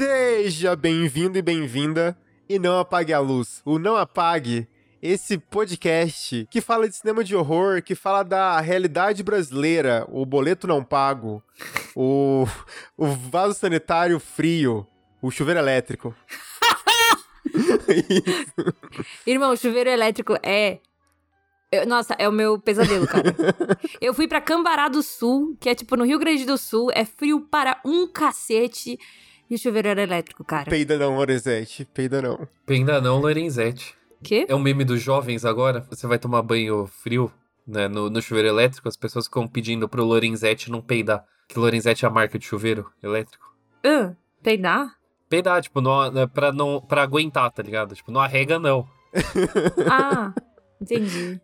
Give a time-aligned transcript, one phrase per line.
[0.00, 2.14] Seja bem-vindo e bem-vinda
[2.46, 3.62] e não apague a luz.
[3.64, 4.68] O Não Apague,
[5.00, 10.66] esse podcast que fala de cinema de horror, que fala da realidade brasileira, o boleto
[10.66, 11.42] não pago,
[11.94, 12.44] o,
[12.94, 14.86] o vaso sanitário frio,
[15.22, 16.14] o chuveiro elétrico.
[19.26, 20.78] Irmão, chuveiro elétrico é.
[21.72, 23.34] eu- nossa, é o meu pesadelo, cara.
[23.98, 27.06] eu fui pra Cambará do Sul, que é tipo no Rio Grande do Sul, é
[27.06, 28.98] frio para um cacete.
[29.48, 30.68] E o chuveiro era elétrico, cara.
[30.68, 32.48] Peida não, Lorenzetti, peida não.
[32.68, 33.94] Ainda não, Lorenzetti.
[34.22, 34.44] Quê?
[34.48, 35.86] É um meme dos jovens agora.
[35.90, 37.30] Você vai tomar banho frio,
[37.66, 37.86] né?
[37.86, 41.24] No, no chuveiro elétrico, as pessoas ficam pedindo pro Lorenzetti não peidar.
[41.48, 43.44] Que Lorenzetti é a marca de chuveiro elétrico.
[43.84, 44.96] Ah, peidar?
[45.28, 47.94] Peidar, tipo, não, né, pra, não, pra aguentar, tá ligado?
[47.94, 48.88] Tipo, não arrega, não.
[49.88, 50.32] Ah,
[50.80, 51.40] entendi.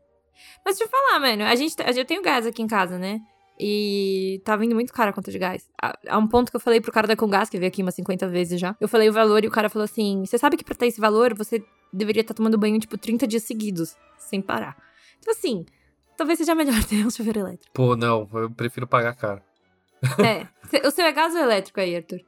[0.65, 1.45] Mas deixa eu falar, mano.
[1.45, 3.21] A gente, tá- eu tenho gás aqui em casa, né?
[3.59, 5.69] E tá vindo muito caro a conta de gás.
[6.09, 8.29] A um ponto que eu falei pro cara da Congás, que veio aqui umas 50
[8.29, 8.75] vezes já.
[8.81, 11.01] Eu falei o valor e o cara falou assim: Você sabe que pra ter esse
[11.01, 14.77] valor, você deveria estar tomando banho, tipo, 30 dias seguidos, sem parar.
[15.21, 15.65] Então, assim,
[16.17, 17.73] talvez seja melhor ter um chuveiro elétrico.
[17.73, 19.43] Pô, não, eu prefiro pagar caro.
[20.25, 20.47] É.
[20.87, 22.21] O seu é gás ou elétrico aí, Arthur?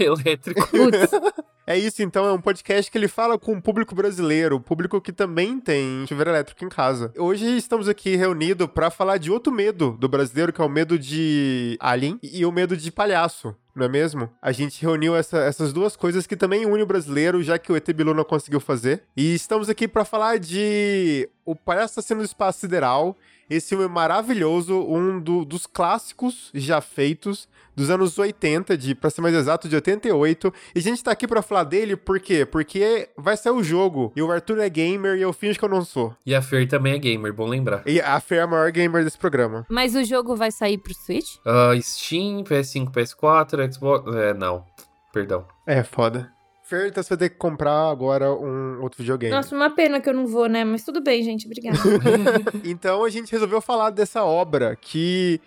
[0.00, 0.66] Elétrico.
[0.70, 1.10] Putz.
[1.70, 5.02] É isso, então, é um podcast que ele fala com o público brasileiro, o público
[5.02, 7.12] que também tem chuveiro elétrico em casa.
[7.14, 10.98] Hoje estamos aqui reunidos pra falar de outro medo do brasileiro, que é o medo
[10.98, 13.54] de alien e o medo de palhaço.
[13.78, 14.28] Não é mesmo?
[14.42, 17.76] A gente reuniu essa- essas duas coisas que também unem o brasileiro, já que o
[17.76, 19.04] ET Bilu não conseguiu fazer.
[19.16, 23.16] E estamos aqui pra falar de O Palhaço Assassino do Espaço Sideral.
[23.48, 29.08] Esse filme é maravilhoso, um do- dos clássicos já feitos dos anos 80, de, pra
[29.08, 30.52] ser mais exato, de 88.
[30.74, 32.44] E a gente tá aqui pra falar dele por quê?
[32.44, 34.12] Porque vai ser o jogo.
[34.16, 36.12] E o Arthur é gamer e eu finjo que eu não sou.
[36.26, 37.82] E a Fer também é gamer, bom lembrar.
[37.86, 39.64] E a Fer é a maior gamer desse programa.
[39.70, 41.36] Mas o jogo vai sair pro Switch?
[41.46, 44.14] Ah, Steam, PS5, PS4, Xbox.
[44.14, 44.64] É, não.
[45.12, 45.46] Perdão.
[45.66, 46.30] É, foda.
[46.64, 49.34] Fer, então você vai ter que comprar agora um outro videogame.
[49.34, 50.64] Nossa, uma pena que eu não vou, né?
[50.64, 51.46] Mas tudo bem, gente.
[51.46, 51.78] Obrigada.
[52.62, 55.40] Então a gente resolveu falar dessa obra que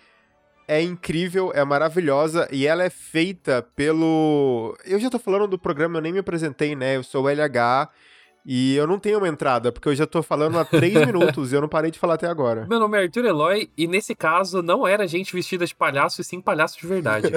[0.66, 4.76] é incrível, é maravilhosa e ela é feita pelo.
[4.84, 6.96] Eu já tô falando do programa, eu nem me apresentei, né?
[6.96, 7.88] Eu sou o LH
[8.44, 11.56] e eu não tenho uma entrada, porque eu já tô falando há três minutos e
[11.56, 12.66] eu não parei de falar até agora.
[12.68, 16.24] Meu nome é Arthur Eloy e nesse caso não era gente vestida de palhaço e
[16.24, 17.28] sim palhaço de verdade.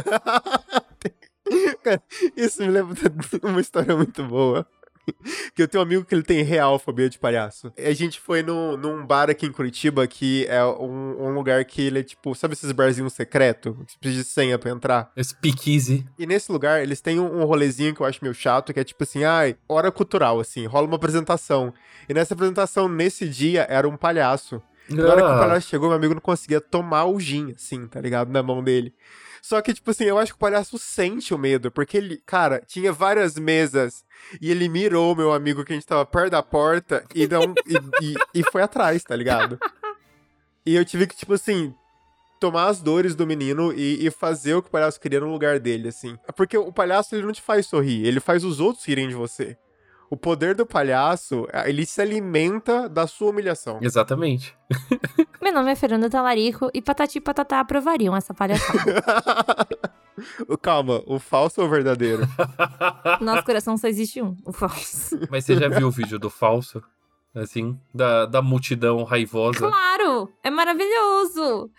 [1.84, 2.02] Cara,
[2.36, 4.66] isso me lembra de uma história muito boa.
[5.56, 7.72] Que eu tenho um amigo que ele tem real fobia de palhaço.
[7.78, 11.82] A gente foi no, num bar aqui em Curitiba, que é um, um lugar que
[11.82, 13.74] ele é tipo, sabe esses barzinhos secretos?
[13.74, 15.12] Que você precisa de senha pra entrar?
[15.22, 16.06] Speakeasy.
[16.20, 18.84] E nesse lugar, eles têm um, um rolezinho que eu acho meio chato, que é
[18.84, 21.74] tipo assim, ai, hora cultural, assim, rola uma apresentação.
[22.10, 24.62] E nessa apresentação, nesse dia, era um palhaço.
[24.90, 27.88] Na hora que o Ah, palhaço chegou, meu amigo não conseguia tomar o gin, assim,
[27.88, 28.30] tá ligado?
[28.32, 28.94] Na mão dele.
[29.48, 32.64] Só que, tipo assim, eu acho que o palhaço sente o medo, porque ele, cara,
[32.66, 34.04] tinha várias mesas
[34.42, 37.76] e ele mirou meu amigo que a gente tava perto da porta e, não, e,
[38.04, 39.60] e, e foi atrás, tá ligado?
[40.66, 41.72] E eu tive que, tipo assim,
[42.40, 45.60] tomar as dores do menino e, e fazer o que o palhaço queria no lugar
[45.60, 46.18] dele, assim.
[46.36, 49.56] Porque o palhaço, ele não te faz sorrir, ele faz os outros rirem de você.
[50.10, 53.80] O poder do palhaço, ele se alimenta da sua humilhação.
[53.82, 54.56] Exatamente.
[55.42, 59.68] Meu nome é Fernanda Talarico e Patati e Patatá aprovariam essa palhaçada.
[60.62, 62.24] Calma, o falso ou o verdadeiro?
[63.20, 65.20] Nosso coração só existe um, o falso.
[65.30, 66.82] Mas você já viu o vídeo do falso?
[67.34, 69.68] Assim, da, da multidão raivosa.
[69.68, 70.32] Claro!
[70.42, 71.70] É maravilhoso!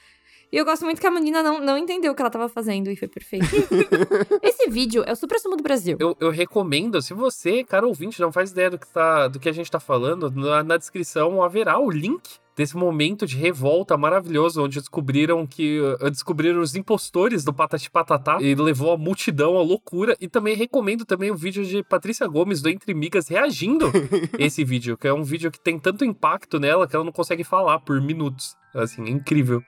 [0.53, 2.91] E eu gosto muito que a menina não, não entendeu o que ela tava fazendo
[2.91, 3.47] e foi perfeito.
[4.43, 5.97] Esse vídeo é o Supra Sumo do Brasil.
[5.99, 9.49] Eu, eu recomendo, se você, cara ouvinte, não faz ideia do que, tá, do que
[9.49, 12.23] a gente tá falando, na, na descrição haverá o link
[12.57, 18.39] desse momento de revolta maravilhoso, onde descobriram que uh, descobriram os impostores do Patati Patatá
[18.41, 20.17] e levou a multidão à loucura.
[20.21, 23.93] E também recomendo também o vídeo de Patrícia Gomes do Entre Migas reagindo
[24.39, 27.45] esse vídeo, que é um vídeo que tem tanto impacto nela que ela não consegue
[27.45, 28.57] falar por minutos.
[28.75, 29.63] Assim, é incrível.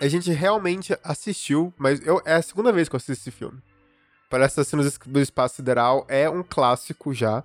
[0.00, 3.58] A gente realmente assistiu, mas eu, é a segunda vez que eu assisto esse filme.
[4.28, 7.42] Parece Assassinos do Espaço Sideral é um clássico já.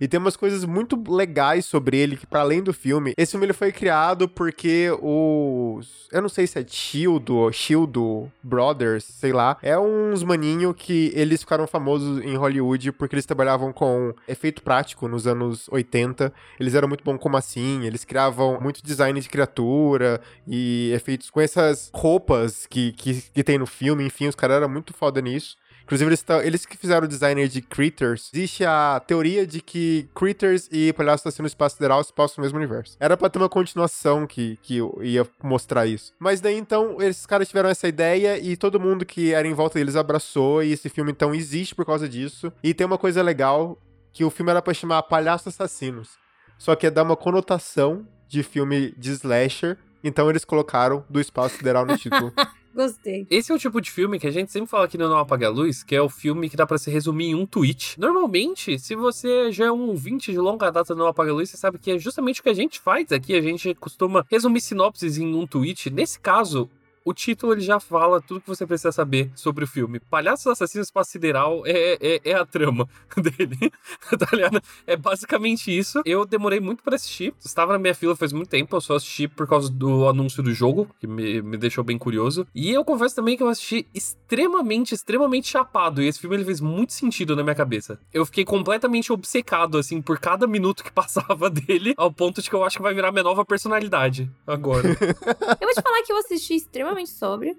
[0.00, 3.46] E tem umas coisas muito legais sobre ele, que para além do filme, esse filme
[3.46, 6.08] ele foi criado porque os.
[6.12, 9.56] Eu não sei se é Shield ou Shield Brothers, sei lá.
[9.62, 15.08] É uns maninho que eles ficaram famosos em Hollywood porque eles trabalhavam com efeito prático
[15.08, 16.32] nos anos 80.
[16.58, 21.40] Eles eram muito bons como assim, eles criavam muito design de criatura e efeitos com
[21.40, 25.56] essas roupas que, que, que tem no filme, enfim, os caras eram muito foda nisso.
[25.84, 28.30] Inclusive, eles, eles que fizeram o designer de Critters.
[28.34, 32.44] Existe a teoria de que Critters e Palhaço Assassino no Espaço Sideral se passam no
[32.44, 32.96] mesmo universo.
[32.98, 36.12] Era pra ter uma continuação que, que ia mostrar isso.
[36.18, 39.78] Mas daí, então, esses caras tiveram essa ideia e todo mundo que era em volta
[39.78, 40.62] deles abraçou.
[40.62, 42.50] E esse filme, então, existe por causa disso.
[42.62, 43.78] E tem uma coisa legal,
[44.14, 46.10] que o filme era pra chamar Palhaço Assassinos.
[46.56, 49.76] Só que é dar uma conotação de filme de slasher.
[50.02, 52.32] Então eles colocaram do espaço sideral no título.
[52.74, 53.26] Gostei.
[53.30, 55.46] Esse é o tipo de filme que a gente sempre fala aqui no Não Apaga
[55.46, 57.98] a Luz, que é o filme que dá para se resumir em um tweet.
[58.00, 61.50] Normalmente, se você já é um ouvinte de longa data do Não Apaga a Luz,
[61.50, 63.34] você sabe que é justamente o que a gente faz aqui.
[63.34, 65.88] A gente costuma resumir sinopses em um tweet.
[65.88, 66.68] Nesse caso,
[67.04, 70.00] o título ele já fala tudo que você precisa saber sobre o filme.
[70.00, 73.70] Palhaços Assassinos Espaço Sideral é, é, é a trama dele,
[74.18, 74.62] tá ligado?
[74.86, 76.00] É basicamente isso.
[76.04, 77.34] Eu demorei muito para assistir.
[77.44, 78.74] Estava na minha fila faz muito tempo.
[78.74, 82.46] Eu só assisti por causa do anúncio do jogo, que me, me deixou bem curioso.
[82.54, 86.02] E eu confesso também que eu assisti extremamente, extremamente chapado.
[86.02, 87.98] E esse filme ele fez muito sentido na minha cabeça.
[88.12, 92.56] Eu fiquei completamente obcecado, assim, por cada minuto que passava dele, ao ponto de que
[92.56, 94.88] eu acho que vai virar minha nova personalidade agora.
[94.88, 97.56] eu vou te falar que eu assisti extremamente sóbria.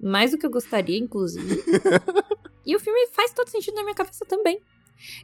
[0.00, 1.62] Mais do que eu gostaria, inclusive.
[2.64, 4.60] e o filme faz todo sentido na minha cabeça também.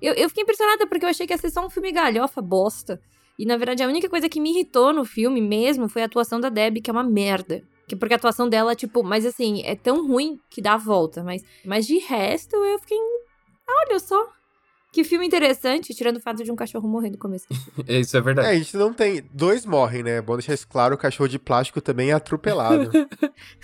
[0.01, 3.01] Eu, eu fiquei impressionada porque eu achei que ia ser só um filme galhofa, bosta.
[3.39, 6.41] E na verdade a única coisa que me irritou no filme mesmo foi a atuação
[6.41, 7.63] da Debbie, que é uma merda.
[7.87, 11.23] Que porque a atuação dela, tipo, mas assim, é tão ruim que dá a volta.
[11.23, 12.99] Mas, mas de resto, eu fiquei.
[13.89, 14.29] Olha só,
[14.95, 17.47] que filme interessante, tirando o fato de um cachorro morrer no começo.
[17.89, 18.47] isso é verdade.
[18.47, 19.25] É, a gente não tem.
[19.33, 20.19] Dois morrem, né?
[20.19, 22.93] É bom deixar isso claro: o cachorro de plástico também é atropelado.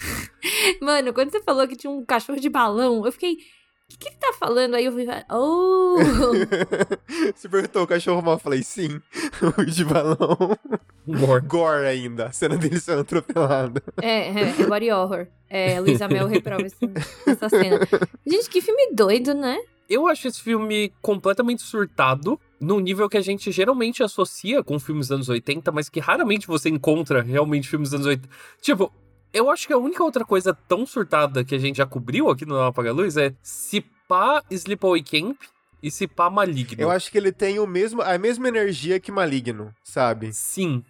[0.83, 3.35] Mano, quando você falou que tinha um cachorro de balão, eu fiquei.
[3.35, 4.75] O que, que ele tá falando?
[4.75, 5.07] Aí eu vi.
[5.31, 5.97] Oh!
[7.35, 8.35] você perguntou o cachorro mal?
[8.35, 9.01] Eu falei, sim.
[9.57, 10.59] O de balão.
[11.07, 11.47] Gore.
[11.47, 12.27] Gore ainda.
[12.27, 13.81] A cena dele sendo atropelado.
[14.03, 15.29] É, é, é body horror.
[15.49, 16.65] É, Luísa Mel reprova
[17.27, 17.81] essa cena.
[18.25, 19.59] Gente, que filme doido, né?
[19.91, 25.09] Eu acho esse filme completamente surtado, num nível que a gente geralmente associa com filmes
[25.09, 28.29] dos anos 80, mas que raramente você encontra realmente filmes dos anos 80.
[28.63, 28.93] Tipo,
[29.33, 32.47] eu acho que a única outra coisa tão surtada que a gente já cobriu aqui
[32.47, 35.41] no Apaga Luz é se pá Sleepaway Camp
[35.83, 36.81] e se pá Maligno.
[36.81, 40.33] Eu acho que ele tem o mesmo, a mesma energia que Maligno, sabe?
[40.33, 40.85] Sim.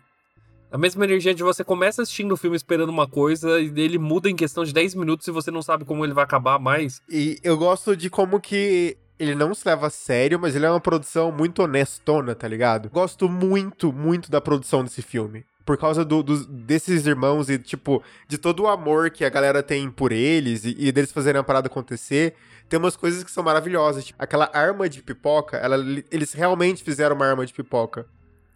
[0.73, 4.31] A mesma energia de você começa assistindo o filme esperando uma coisa e ele muda
[4.31, 7.03] em questão de 10 minutos e você não sabe como ele vai acabar mais.
[7.09, 10.71] E eu gosto de como que ele não se leva a sério, mas ele é
[10.71, 12.89] uma produção muito honestona, tá ligado?
[12.89, 15.45] Gosto muito, muito da produção desse filme.
[15.67, 19.65] Por causa do, do, desses irmãos e, tipo, de todo o amor que a galera
[19.65, 22.35] tem por eles e, e deles fazerem a parada acontecer,
[22.69, 24.05] tem umas coisas que são maravilhosas.
[24.05, 25.77] Tipo, aquela arma de pipoca, ela,
[26.13, 28.07] eles realmente fizeram uma arma de pipoca.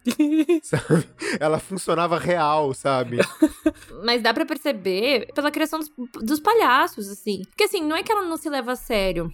[0.63, 1.07] sabe?
[1.39, 3.17] Ela funcionava real, sabe?
[4.03, 5.91] Mas dá para perceber pela criação dos,
[6.21, 7.43] dos, palhaços, assim.
[7.45, 9.31] Porque assim, não é que ela não se leva a sério.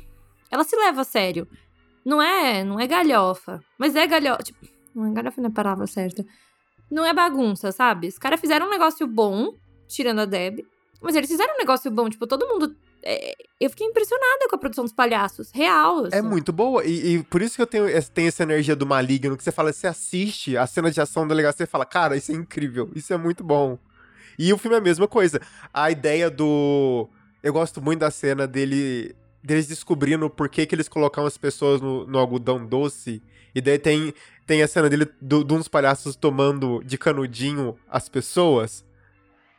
[0.50, 1.47] Ela se leva a sério.
[2.06, 3.59] Não é, não é galhofa.
[3.77, 4.44] Mas é galhofa.
[4.44, 4.59] Tipo,
[4.95, 6.25] não é galhofa não é a palavra certa.
[6.89, 8.07] Não é bagunça, sabe?
[8.07, 9.53] Os caras fizeram um negócio bom,
[9.88, 10.65] tirando a Deb.
[11.01, 14.59] Mas eles fizeram um negócio bom, tipo, todo mundo é, eu fiquei impressionada com a
[14.59, 15.51] produção dos palhaços.
[15.53, 16.06] Real.
[16.06, 16.18] É assim.
[16.18, 16.83] É muito boa.
[16.86, 19.74] E, e, por isso que eu tenho, tenho essa energia do maligno, que você fala,
[19.74, 23.13] você assiste a cena de ação do legal, você fala, cara, isso é incrível, isso
[23.13, 23.77] é muito bom.
[24.38, 25.42] E o filme é a mesma coisa.
[25.74, 27.07] A ideia do.
[27.44, 29.15] Eu gosto muito da cena dele.
[29.44, 33.22] deles descobrindo por que, que eles colocam as pessoas no, no algodão doce.
[33.53, 34.13] E daí tem,
[34.48, 38.86] tem a cena dele, do, de uns palhaços tomando de canudinho as pessoas.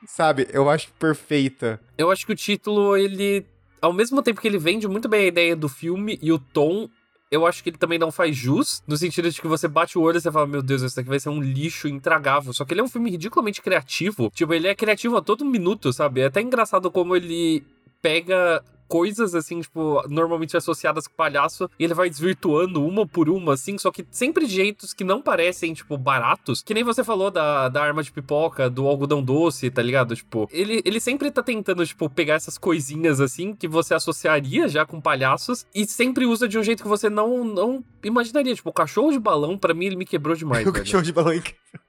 [0.06, 0.48] Sabe?
[0.52, 1.80] Eu acho perfeita.
[1.96, 3.46] Eu acho que o título, ele.
[3.80, 6.88] Ao mesmo tempo que ele vende muito bem a ideia do filme e o tom,
[7.32, 10.02] eu acho que ele também não faz jus, no sentido de que você bate o
[10.02, 12.52] olho e você fala, meu Deus, isso aqui vai ser um lixo intragável.
[12.52, 14.30] Só que ele é um filme ridiculamente criativo.
[14.34, 16.20] Tipo, ele é criativo a todo minuto, sabe?
[16.20, 17.64] É até engraçado como ele
[18.02, 23.54] pega coisas, assim, tipo, normalmente associadas com palhaço, e ele vai desvirtuando uma por uma,
[23.54, 26.60] assim, só que sempre de jeitos que não parecem, tipo, baratos.
[26.60, 30.14] Que nem você falou da, da arma de pipoca, do algodão doce, tá ligado?
[30.14, 34.84] Tipo, ele, ele sempre tá tentando, tipo, pegar essas coisinhas, assim, que você associaria já
[34.84, 38.54] com palhaços, e sempre usa de um jeito que você não, não imaginaria.
[38.54, 40.66] Tipo, o cachorro de balão, para mim, ele me quebrou demais.
[40.68, 41.80] o cachorro de balão é incrível.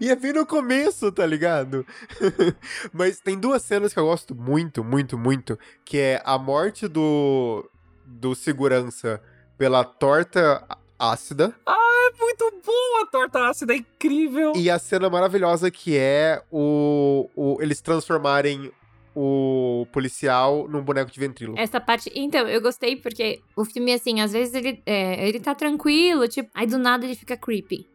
[0.00, 1.86] E é bem no começo, tá ligado?
[2.92, 7.68] Mas tem duas cenas que eu gosto muito, muito, muito, que é a morte do
[8.04, 9.22] do segurança
[9.56, 10.66] pela torta
[10.98, 11.54] ácida.
[11.64, 14.52] Ah, é muito bom a torta ácida, é incrível.
[14.56, 18.72] E a cena maravilhosa que é o, o eles transformarem
[19.14, 21.54] o policial num boneco de ventrilo.
[21.56, 22.10] Essa parte.
[22.14, 26.48] Então, eu gostei porque o filme, assim, às vezes ele, é, ele tá tranquilo, tipo,
[26.54, 27.86] aí do nada ele fica creepy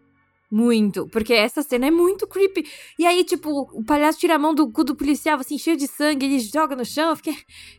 [0.56, 1.06] Muito.
[1.10, 2.66] Porque essa cena é muito creepy.
[2.98, 5.86] E aí, tipo, o palhaço tira a mão do cu do policial, assim, cheio de
[5.86, 7.10] sangue, ele joga no chão.
[7.10, 7.36] Eu fiquei.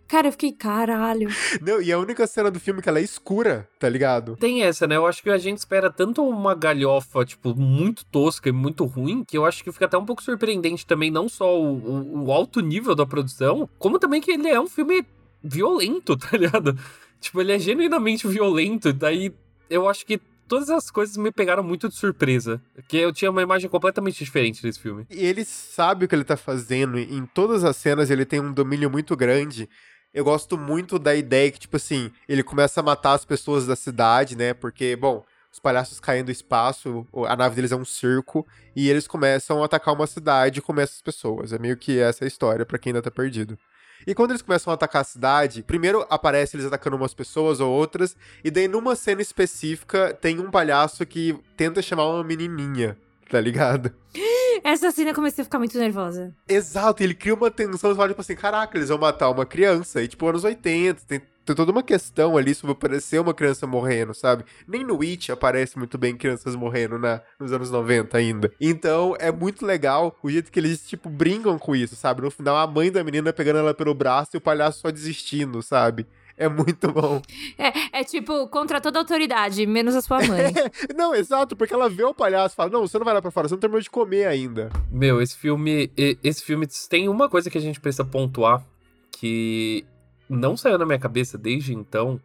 [0.06, 1.26] Cara, eu fiquei, caralho.
[1.62, 4.37] Não, e a única cena do filme que ela é escura, tá ligado?
[4.37, 4.95] Tem essa, né?
[4.95, 9.25] Eu acho que a gente espera tanto uma galhofa, tipo, muito tosca e muito ruim,
[9.25, 12.30] que eu acho que fica até um pouco surpreendente também, não só o, o, o
[12.30, 15.02] alto nível da produção, como também que ele é um filme
[15.42, 16.78] violento, tá ligado?
[17.23, 19.33] Tipo, ele é genuinamente violento, daí
[19.71, 22.60] eu acho que todas as coisas me pegaram muito de surpresa.
[22.88, 25.06] Que eu tinha uma imagem completamente diferente desse filme.
[25.10, 26.98] E ele sabe o que ele tá fazendo.
[26.98, 29.68] Em todas as cenas ele tem um domínio muito grande.
[30.12, 33.76] Eu gosto muito da ideia que, tipo assim, ele começa a matar as pessoas da
[33.76, 34.54] cidade, né?
[34.54, 35.22] Porque, bom,
[35.52, 39.66] os palhaços caem do espaço, a nave deles é um circo, e eles começam a
[39.66, 41.52] atacar uma cidade e comer essas pessoas.
[41.52, 43.58] É meio que essa a história, para quem ainda tá perdido.
[44.06, 47.72] E quando eles começam a atacar a cidade, primeiro aparece eles atacando umas pessoas ou
[47.72, 52.96] outras, e daí numa cena específica tem um palhaço que tenta chamar uma menininha,
[53.28, 53.92] tá ligado?
[54.62, 56.32] Essa cena eu comecei a ficar muito nervosa.
[56.48, 60.02] Exato, ele cria uma tensão, você fala tipo assim, caraca, eles vão matar uma criança,
[60.02, 64.12] e tipo, anos 80, tem tem toda uma questão ali sobre aparecer uma criança morrendo,
[64.12, 64.44] sabe?
[64.66, 68.52] Nem no It aparece muito bem crianças morrendo na, nos anos 90 ainda.
[68.60, 72.22] Então é muito legal o jeito que eles, tipo, brincam com isso, sabe?
[72.22, 75.62] No final, a mãe da menina pegando ela pelo braço e o palhaço só desistindo,
[75.62, 76.04] sabe?
[76.36, 77.22] É muito bom.
[77.58, 80.52] É, é tipo, contra toda autoridade, menos a sua mãe.
[80.94, 83.30] não, exato, porque ela vê o palhaço e fala: Não, você não vai lá pra
[83.30, 84.70] fora, você não terminou de comer ainda.
[84.90, 85.90] Meu, esse filme.
[86.22, 88.62] Esse filme tem uma coisa que a gente precisa pontuar.
[89.10, 89.86] Que
[90.28, 92.21] não saiu na minha cabeça desde então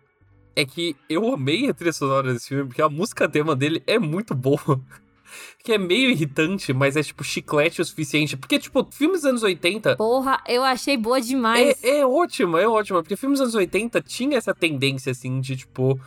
[0.55, 3.97] é que eu amei a trilha sonora desse filme, porque a música tema dele é
[3.97, 4.59] muito boa.
[5.63, 8.35] que é meio irritante, mas é tipo chiclete o suficiente.
[8.35, 9.95] Porque, tipo, filmes dos anos 80.
[9.95, 11.81] Porra, eu achei boa demais.
[11.83, 13.01] É, é ótima, é ótima.
[13.01, 15.99] Porque filmes dos anos 80 tinha essa tendência, assim, de, tipo,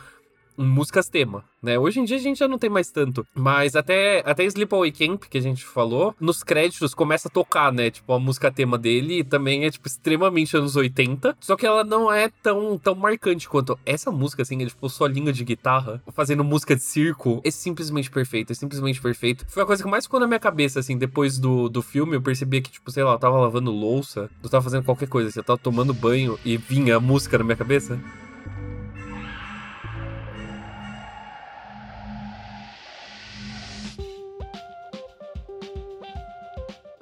[0.57, 1.77] músicas tema, né?
[1.77, 5.23] Hoje em dia a gente já não tem mais tanto, mas até até Sleepaway Camp
[5.29, 7.89] que a gente falou, nos créditos começa a tocar, né?
[7.89, 12.11] Tipo a música tema dele também é tipo extremamente anos 80, só que ela não
[12.11, 16.75] é tão tão marcante quanto essa música assim, é tipo solinho de guitarra, fazendo música
[16.75, 19.45] de circo, é simplesmente perfeito, é simplesmente perfeito.
[19.47, 22.21] Foi a coisa que mais ficou na minha cabeça assim, depois do, do filme, eu
[22.21, 25.39] percebia que tipo, sei lá, eu tava lavando louça, eu tava fazendo qualquer coisa, assim,
[25.39, 27.99] eu tava tomando banho e vinha a música na minha cabeça.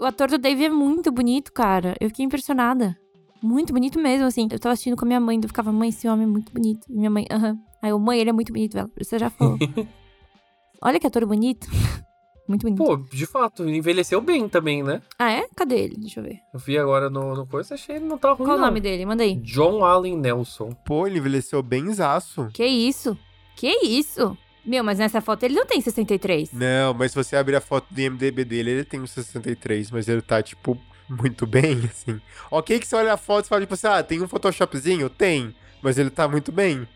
[0.04, 1.96] O ator do Dave é muito bonito, cara.
[1.98, 2.94] Eu fiquei impressionada.
[3.42, 4.50] Muito bonito mesmo, assim.
[4.52, 6.86] Eu tava assistindo com a minha mãe, eu ficava, mãe, esse homem é muito bonito.
[6.90, 7.52] E minha mãe, aham.
[7.52, 7.60] Uh -huh.
[7.82, 8.92] Aí eu, mãe, ele é muito bonito, velho.
[8.98, 9.58] Você já falou.
[10.84, 11.70] Olha que ator bonito.
[12.50, 12.84] muito bonito.
[12.84, 15.02] Pô, de fato, envelheceu bem também, né?
[15.18, 15.48] Ah, é?
[15.56, 15.96] Cadê ele?
[15.96, 16.40] Deixa eu ver.
[16.54, 18.66] Eu vi agora no, no coisa, achei ele não tá ruim, Qual não.
[18.66, 19.06] o nome dele?
[19.06, 19.36] Manda aí.
[19.36, 20.72] John Allen Nelson.
[20.86, 22.50] Pô, ele envelheceu bem zaço.
[22.54, 23.18] Que isso?
[23.56, 24.38] Que isso?
[24.65, 26.53] Meu, mas nessa foto ele não tem 63.
[26.53, 30.08] Não, mas se você abrir a foto do IMDB dele, ele tem um 63, mas
[30.08, 30.79] ele tá, tipo,
[31.10, 32.22] muito bem, assim.
[32.50, 35.10] Ok que você olha a foto e fala, tipo assim, ah, tem um Photoshopzinho?
[35.10, 36.88] Tem, mas ele tá muito bem.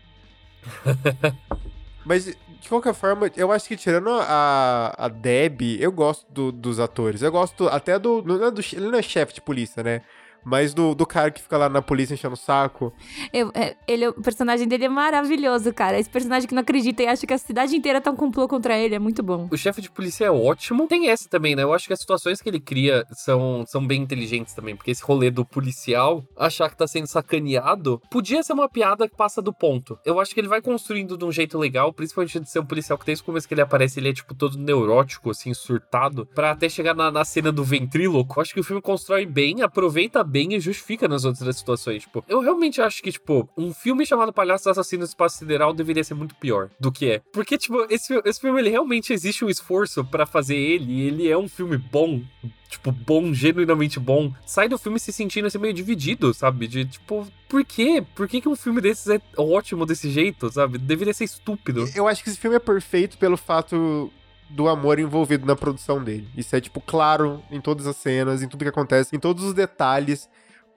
[2.04, 6.80] mas, de qualquer forma, eu acho que tirando a, a Deb, eu gosto do, dos
[6.80, 7.20] atores.
[7.20, 8.62] Eu gosto até do, não é do...
[8.72, 10.02] Ele não é chefe de polícia, né?
[10.48, 12.92] Mas do, do cara que fica lá na polícia enchendo o saco.
[13.32, 15.98] Eu, é, ele, o personagem dele é maravilhoso, cara.
[15.98, 18.78] Esse personagem que não acredita e acha que a cidade inteira tá um complô contra
[18.78, 19.48] ele, é muito bom.
[19.50, 20.86] O chefe de polícia é ótimo.
[20.88, 21.62] Tem essa também, né?
[21.62, 25.02] Eu acho que as situações que ele cria são, são bem inteligentes também, porque esse
[25.02, 29.52] rolê do policial achar que tá sendo sacaneado podia ser uma piada que passa do
[29.52, 29.98] ponto.
[30.04, 32.98] Eu acho que ele vai construindo de um jeito legal, principalmente de ser um policial
[32.98, 36.52] que desde o começo que ele aparece, ele é tipo todo neurótico, assim, surtado, para
[36.52, 38.38] até chegar na, na cena do ventríloco.
[38.38, 42.02] Eu acho que o filme constrói bem, aproveita bem e justifica nas outras situações.
[42.02, 46.04] Tipo, eu realmente acho que, tipo, um filme chamado Palhaços Assassinos do Espaço Sideral deveria
[46.04, 47.22] ser muito pior do que é.
[47.32, 51.28] Porque, tipo, esse, esse filme, ele realmente existe um esforço para fazer ele, e ele
[51.28, 52.22] é um filme bom,
[52.68, 56.66] tipo, bom, genuinamente bom, sai do filme se sentindo assim meio dividido, sabe?
[56.66, 58.04] De tipo, por quê?
[58.14, 60.78] Por que, que um filme desses é ótimo desse jeito, sabe?
[60.78, 61.88] Deveria ser estúpido.
[61.94, 64.12] Eu acho que esse filme é perfeito pelo fato
[64.50, 66.28] do amor envolvido na produção dele.
[66.36, 69.54] Isso é, tipo, claro em todas as cenas, em tudo que acontece, em todos os
[69.54, 70.28] detalhes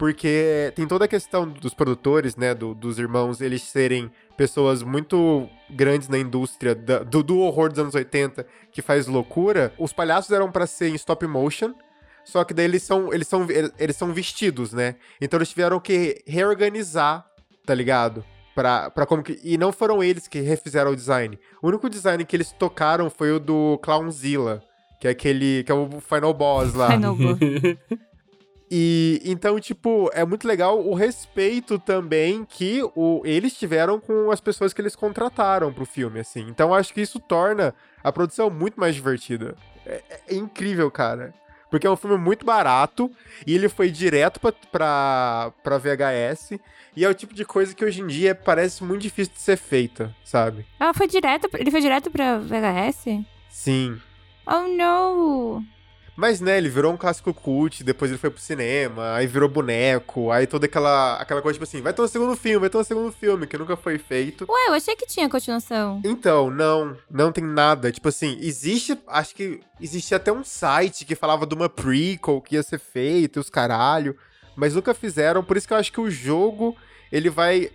[0.01, 5.48] porque tem toda a questão dos produtores, né, do, dos irmãos, eles serem pessoas muito
[5.70, 9.72] grandes na indústria da, do, do, horror dos anos 80, que faz loucura.
[9.78, 11.75] Os palhaços eram para ser em stop motion,
[12.25, 13.46] só que daí eles são, eles são,
[13.78, 14.96] eles são vestidos, né?
[15.22, 17.24] Então eles tiveram que reorganizar,
[17.63, 18.25] tá ligado?
[18.53, 19.39] Pra, pra como que.
[19.43, 21.39] E não foram eles que refizeram o design.
[21.62, 24.62] O único design que eles tocaram foi o do Clownzilla,
[25.00, 25.63] que é aquele.
[25.63, 26.91] que é o Final Boss lá.
[26.91, 27.39] Final Boss.
[28.74, 34.39] E então, tipo, é muito legal o respeito também que o, eles tiveram com as
[34.39, 36.46] pessoas que eles contrataram pro filme, assim.
[36.48, 39.58] Então, acho que isso torna a produção muito mais divertida.
[39.86, 41.34] É, é incrível, cara.
[41.72, 43.10] Porque é um filme muito barato
[43.48, 46.60] e ele foi direto pra, pra, pra VHS.
[46.96, 49.56] E é o tipo de coisa que hoje em dia parece muito difícil de ser
[49.56, 50.66] feita, sabe?
[50.78, 51.50] Ah, foi direto.
[51.54, 53.24] Ele foi direto pra VHS?
[53.50, 54.00] Sim.
[54.46, 55.66] Oh, não!
[56.15, 60.30] Mas, né, ele virou um clássico cult, depois ele foi pro cinema, aí virou boneco,
[60.30, 62.84] aí toda aquela, aquela coisa, tipo assim, vai ter um segundo filme, vai ter um
[62.84, 64.46] segundo filme, que nunca foi feito.
[64.50, 66.01] Ué, eu achei que tinha continuação.
[66.03, 67.91] Então, não, não tem nada.
[67.91, 72.56] Tipo assim, existe, acho que existia até um site que falava de uma prequel que
[72.56, 74.15] ia ser feita, os caralho,
[74.56, 76.75] mas nunca fizeram, por isso que eu acho que o jogo,
[77.12, 77.72] ele vai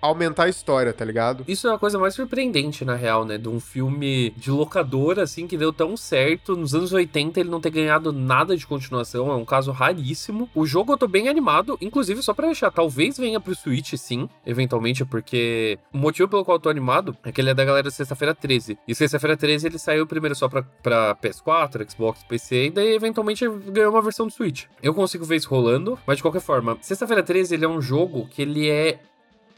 [0.00, 1.44] aumentar a história, tá ligado?
[1.46, 3.38] Isso é a coisa mais surpreendente, na real, né?
[3.38, 6.56] De um filme de locadora, assim, que deu tão certo.
[6.56, 10.48] Nos anos 80 ele não ter ganhado nada de continuação, é um caso raríssimo.
[10.54, 14.28] O jogo eu tô bem animado, inclusive só pra deixar, talvez venha pro Switch, sim,
[14.46, 17.90] eventualmente, porque o motivo pelo qual eu tô animado é que ele é da galera
[17.90, 18.78] Sexta-feira 13.
[18.86, 23.48] E Sexta-feira 13 ele saiu primeiro só pra, pra PS4, Xbox, PC, e daí eventualmente
[23.48, 24.64] ganhou uma versão do Switch.
[24.82, 28.26] Eu consigo ver isso rolando, mas de qualquer forma, Sexta-feira 13 ele é um jogo
[28.30, 28.98] que ele é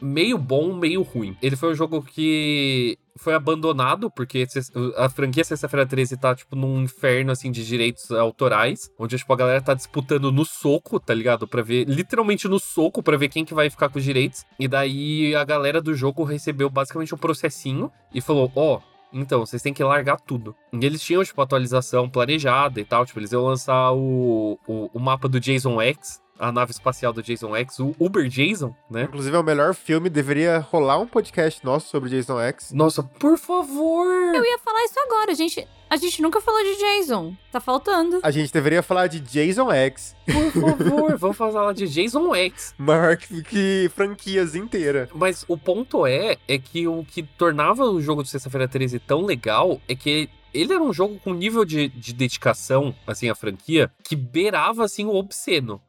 [0.03, 1.37] meio bom, meio ruim.
[1.41, 4.45] Ele foi um jogo que foi abandonado, porque
[4.97, 9.37] a franquia Sexta-feira 13 tá, tipo, num inferno, assim, de direitos autorais, onde, tipo, a
[9.37, 11.47] galera tá disputando no soco, tá ligado?
[11.47, 14.43] Pra ver, literalmente no soco, pra ver quem que vai ficar com os direitos.
[14.59, 18.77] E daí a galera do jogo recebeu basicamente um processinho e falou, ó...
[18.77, 20.55] Oh, então, vocês têm que largar tudo.
[20.73, 23.05] E eles tinham, tipo, atualização planejada e tal.
[23.05, 27.21] Tipo, eles iam lançar o, o, o mapa do Jason X, a nave espacial do
[27.21, 29.03] Jason X, o Uber Jason, né?
[29.03, 32.71] Inclusive é o melhor filme, deveria rolar um podcast nosso sobre Jason X.
[32.71, 34.07] Nossa, por favor!
[34.35, 38.19] Eu ia falar isso agora, a gente, a gente nunca falou de Jason, tá faltando.
[38.23, 40.15] A gente deveria falar de Jason X.
[40.25, 42.73] Por favor, vamos falar de Jason X.
[42.77, 45.09] Maior que, que franquias inteira.
[45.13, 49.21] Mas o ponto é, é que o que tornava o jogo de Sexta-feira 13 tão
[49.21, 53.91] legal é que ele era um jogo com nível de, de dedicação, assim, à franquia,
[54.03, 55.81] que beirava, assim, o obsceno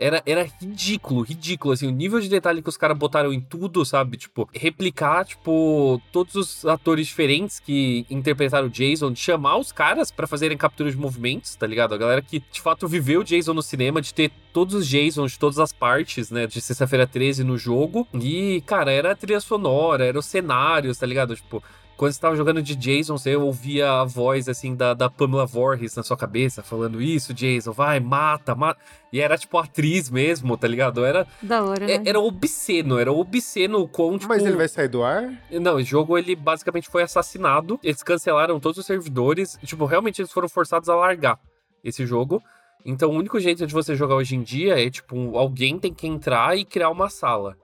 [0.00, 3.84] era, era ridículo, ridículo, assim, o nível de detalhe que os caras botaram em tudo,
[3.84, 4.16] sabe?
[4.16, 10.26] Tipo, replicar, tipo, todos os atores diferentes que interpretaram o Jason, chamar os caras para
[10.26, 11.94] fazerem captura de movimentos, tá ligado?
[11.94, 15.32] A galera que, de fato, viveu o Jason no cinema, de ter todos os Jasons
[15.32, 18.08] de todas as partes, né, de Sexta-feira 13 no jogo.
[18.14, 21.36] E, cara, era a trilha sonora, era os cenários, tá ligado?
[21.36, 21.62] Tipo,
[22.00, 25.94] quando você tava jogando de Jason, você ouvia a voz, assim, da, da Pamela Voorhees
[25.94, 28.80] na sua cabeça, falando isso, Jason, vai, mata, mata.
[29.12, 31.04] E era, tipo, atriz mesmo, tá ligado?
[31.04, 31.26] Era...
[31.42, 32.04] Da hora, é, né?
[32.06, 34.30] Era obsceno, era obsceno com, tipo...
[34.30, 35.30] Mas ele vai sair do ar?
[35.50, 37.78] Não, o jogo, ele basicamente foi assassinado.
[37.82, 39.58] Eles cancelaram todos os servidores.
[39.62, 41.38] Tipo, realmente eles foram forçados a largar
[41.84, 42.42] esse jogo.
[42.82, 46.06] Então, o único jeito de você jogar hoje em dia é, tipo, alguém tem que
[46.06, 47.58] entrar e criar uma sala,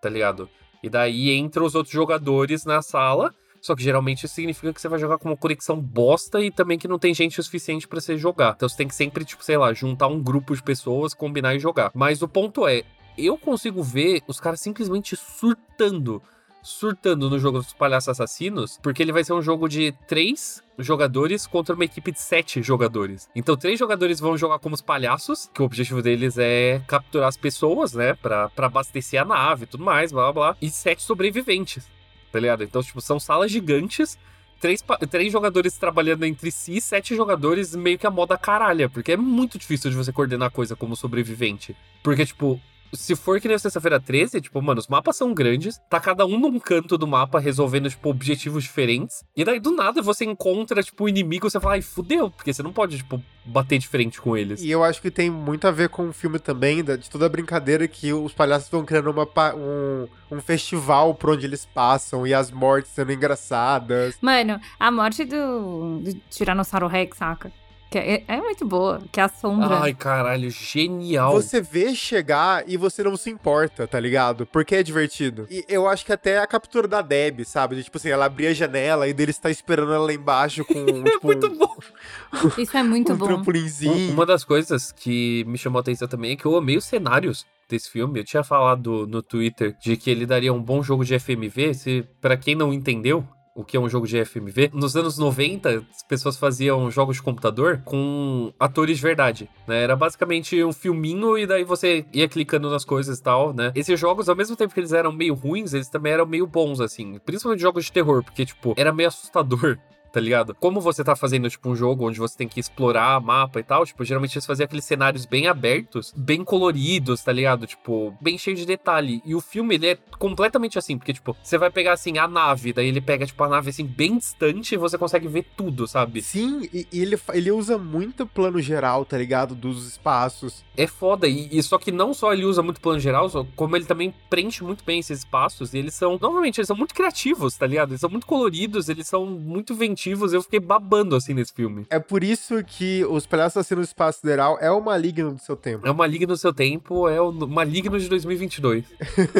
[0.00, 0.48] tá ligado?
[0.80, 4.88] E daí entra os outros jogadores na sala só que geralmente isso significa que você
[4.88, 8.16] vai jogar com uma conexão bosta e também que não tem gente suficiente para você
[8.16, 8.54] jogar.
[8.56, 11.58] Então você tem que sempre, tipo, sei lá, juntar um grupo de pessoas, combinar e
[11.58, 11.90] jogar.
[11.94, 12.82] Mas o ponto é,
[13.18, 16.22] eu consigo ver os caras simplesmente surtando
[16.62, 21.46] surtando no jogo dos palhaços assassinos, porque ele vai ser um jogo de três jogadores
[21.46, 23.28] contra uma equipe de sete jogadores.
[23.34, 27.36] Então, três jogadores vão jogar como os palhaços, que o objetivo deles é capturar as
[27.36, 31.88] pessoas, né, pra abastecer a nave e tudo mais, blá blá blá, e sete sobreviventes
[32.30, 32.64] tá ligado?
[32.64, 34.18] Então, tipo, são salas gigantes,
[34.60, 39.16] três, três jogadores trabalhando entre si, sete jogadores meio que a moda caralha, porque é
[39.16, 41.74] muito difícil de você coordenar coisa como sobrevivente.
[42.02, 42.60] Porque, tipo,
[42.92, 46.38] se for que nem sexta-feira 13, tipo, mano, os mapas são grandes, tá cada um
[46.38, 49.24] num canto do mapa resolvendo, tipo, objetivos diferentes.
[49.36, 52.52] E daí, do nada, você encontra, tipo, o inimigo e você fala, ai, fudeu, porque
[52.52, 54.62] você não pode, tipo, bater de frente com eles.
[54.62, 57.28] E eu acho que tem muito a ver com o filme também, de toda a
[57.28, 62.34] brincadeira que os palhaços vão criando uma, um, um festival por onde eles passam e
[62.34, 64.16] as mortes sendo engraçadas.
[64.20, 67.52] Mano, a morte do, do Tiranossauro Rex, saca?
[67.90, 69.80] Que é, é, muito boa, que é a sombra.
[69.80, 71.32] Ai, caralho, genial.
[71.32, 74.46] Você vê chegar e você não se importa, tá ligado?
[74.46, 75.48] Porque é divertido.
[75.50, 77.74] E eu acho que até a captura da Deb, sabe?
[77.74, 80.78] De, tipo assim, ela abria a janela e dele está esperando ela lá embaixo com.
[81.04, 81.76] é tipo, muito bom.
[82.56, 83.26] Isso é muito um bom.
[83.26, 84.12] trampolinzinho.
[84.12, 87.44] Uma das coisas que me chamou a atenção também é que eu amei os cenários
[87.68, 88.20] desse filme.
[88.20, 91.74] Eu tinha falado no Twitter de que ele daria um bom jogo de FMV.
[91.74, 94.70] Se para quem não entendeu, o que é um jogo de FMV.
[94.72, 99.82] Nos anos 90, as pessoas faziam jogos de computador com atores de verdade, né?
[99.82, 103.72] Era basicamente um filminho e daí você ia clicando nas coisas e tal, né?
[103.74, 106.80] Esses jogos, ao mesmo tempo que eles eram meio ruins, eles também eram meio bons,
[106.80, 107.18] assim.
[107.24, 109.78] Principalmente jogos de terror, porque, tipo, era meio assustador
[110.12, 110.54] tá ligado?
[110.54, 113.86] Como você tá fazendo, tipo, um jogo onde você tem que explorar mapa e tal,
[113.86, 117.66] tipo, geralmente eles faziam aqueles cenários bem abertos, bem coloridos, tá ligado?
[117.66, 119.22] Tipo, bem cheio de detalhe.
[119.24, 122.72] E o filme, ele é completamente assim, porque, tipo, você vai pegar, assim, a nave,
[122.72, 126.22] daí ele pega, tipo, a nave, assim, bem distante e você consegue ver tudo, sabe?
[126.22, 129.54] Sim, e, ele, ele usa muito plano geral, tá ligado?
[129.54, 130.64] Dos espaços.
[130.76, 133.84] É foda, e, e só que não só ele usa muito plano geral, como ele
[133.84, 137.66] também preenche muito bem esses espaços, e eles são, novamente, eles são muito criativos, tá
[137.66, 137.90] ligado?
[137.90, 141.86] Eles são muito coloridos, eles são muito inventivos, eu fiquei babando, assim, nesse filme.
[141.90, 145.56] É por isso que Os Palhaços Assassinos do Espaço Sideral é o maligno do seu
[145.56, 145.86] tempo.
[145.86, 148.84] É o maligno do seu tempo, é o maligno de 2022.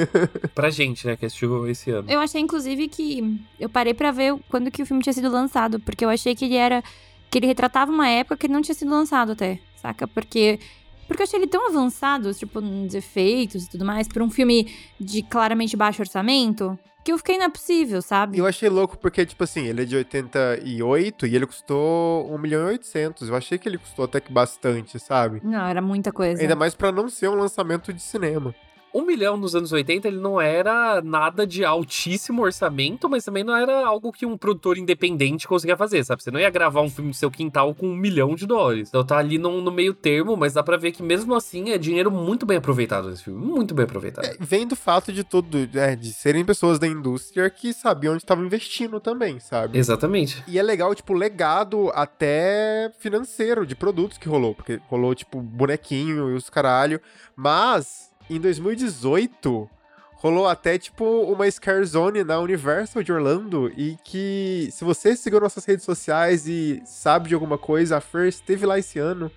[0.55, 2.11] pra gente, né, que assistiu esse ano.
[2.11, 5.81] Eu achei, inclusive, que eu parei para ver quando que o filme tinha sido lançado,
[5.81, 6.83] porque eu achei que ele era.
[7.31, 10.07] que ele retratava uma época que ele não tinha sido lançado até, saca?
[10.07, 10.59] Porque.
[11.07, 14.73] Porque eu achei ele tão avançado, tipo, nos efeitos e tudo mais, pra um filme
[15.01, 18.39] de claramente baixo orçamento, que eu fiquei não é possível, sabe?
[18.39, 22.63] Eu achei louco porque, tipo assim, ele é de 88 e ele custou 1 milhão
[22.69, 23.29] e 800.
[23.29, 25.41] Eu achei que ele custou até que bastante, sabe?
[25.43, 26.41] Não, era muita coisa.
[26.41, 28.55] Ainda mais pra não ser um lançamento de cinema.
[28.93, 33.57] Um milhão nos anos 80, ele não era nada de altíssimo orçamento, mas também não
[33.57, 36.23] era algo que um produtor independente conseguia fazer, sabe?
[36.23, 38.89] Você não ia gravar um filme do seu quintal com um milhão de dólares.
[38.89, 41.79] Então tá ali no, no meio termo, mas dá pra ver que mesmo assim é
[41.79, 43.45] dinheiro muito bem aproveitado nesse filme.
[43.45, 44.25] Muito bem aproveitado.
[44.25, 48.23] É, vem do fato de tudo, é, de serem pessoas da indústria que sabiam onde
[48.23, 49.79] estavam investindo também, sabe?
[49.79, 50.43] Exatamente.
[50.49, 56.31] E é legal, tipo, legado até financeiro de produtos que rolou, porque rolou, tipo, bonequinho
[56.31, 57.01] e os caralho,
[57.37, 59.69] mas em 2018
[60.15, 65.41] rolou até tipo uma Scare Zone na Universal de Orlando e que se você seguiu
[65.41, 69.31] nossas redes sociais e sabe de alguma coisa, a Fer esteve lá esse ano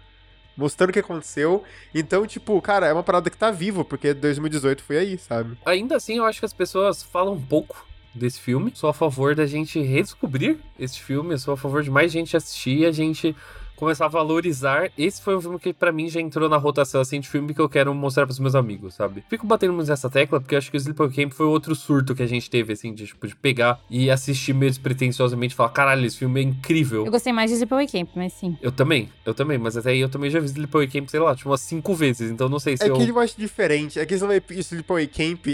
[0.56, 1.64] mostrando o que aconteceu.
[1.96, 5.58] Então, tipo, cara, é uma parada que tá viva, porque 2018 foi aí, sabe?
[5.66, 8.72] Ainda assim, eu acho que as pessoas falam um pouco desse filme.
[8.76, 12.86] Sou a favor da gente redescobrir esse filme, sou a favor de mais gente assistir
[12.86, 13.36] a gente
[13.84, 14.90] começar a valorizar.
[14.98, 17.62] Esse foi um filme que para mim já entrou na rotação assim de filme que
[17.62, 19.24] eu quero mostrar pros meus amigos, sabe?
[19.30, 22.16] Fico batendo muito nessa tecla porque eu acho que o Sleeper Camp foi outro surto
[22.16, 25.70] que a gente teve assim de tipo de pegar e assistir meio despretensiosamente e falar,
[25.70, 27.06] caralho, esse filme é incrível.
[27.06, 28.58] Eu gostei mais de Sleepaway Camp, mas sim.
[28.62, 31.36] Eu também, eu também, mas até aí eu também já vi Sleepaway Camp, sei lá,
[31.36, 34.00] tipo umas cinco vezes, então não sei se É eu que eu acho diferente.
[34.00, 35.46] É que esse Sleepaway Camp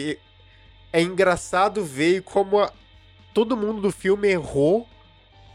[0.91, 2.71] é engraçado ver como a-
[3.33, 4.87] todo mundo do filme errou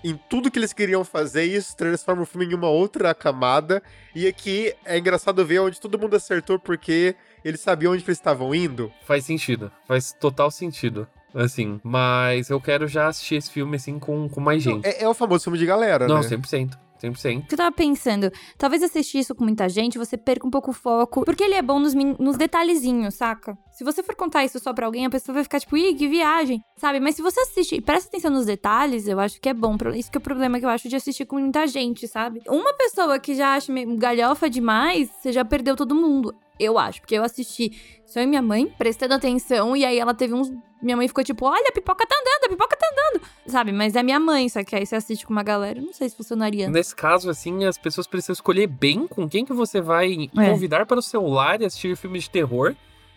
[0.05, 3.83] em tudo que eles queriam fazer e isso transforma o filme em uma outra camada.
[4.14, 8.55] E aqui é engraçado ver onde todo mundo acertou porque eles sabiam onde eles estavam
[8.55, 8.93] indo.
[9.07, 9.73] Faz sentido.
[9.88, 11.09] Faz total sentido.
[11.35, 14.87] Assim, mas eu quero já assistir esse filme assim com, com mais gente.
[14.87, 16.29] É, é o famoso filme de galera, Não, né?
[16.29, 16.79] 100%.
[17.03, 17.40] 100%.
[17.40, 20.71] O que eu tava pensando, talvez assistir isso com muita gente, você perca um pouco
[20.71, 23.59] o foco, porque ele é bom nos, nos detalhezinhos, saca?
[23.74, 26.06] Se você for contar isso só pra alguém, a pessoa vai ficar tipo, ih, que
[26.06, 27.00] viagem, sabe?
[27.00, 29.76] Mas se você assiste e presta atenção nos detalhes, eu acho que é bom.
[29.96, 32.40] Isso que é o problema que eu acho de assistir com muita gente, sabe?
[32.46, 36.32] Uma pessoa que já acha galhofa demais, você já perdeu todo mundo.
[36.56, 37.72] Eu acho, porque eu assisti
[38.06, 40.52] só e minha mãe, prestando atenção, e aí ela teve uns.
[40.80, 43.26] Minha mãe ficou tipo, olha, a pipoca tá andando, a pipoca tá andando.
[43.48, 43.72] Sabe?
[43.72, 46.14] Mas é minha mãe, só que aí você assiste com uma galera, não sei se
[46.14, 46.70] funcionaria.
[46.70, 50.50] Nesse caso, assim, as pessoas precisam escolher bem com quem que você vai É.
[50.50, 52.76] convidar para o celular e assistir filmes de terror.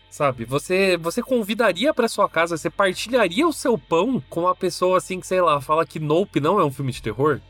[0.09, 0.45] Sabe?
[0.45, 5.19] Você você convidaria para sua casa, você partilharia o seu pão com uma pessoa assim
[5.19, 7.41] que, sei lá, fala que Nope não é um filme de terror?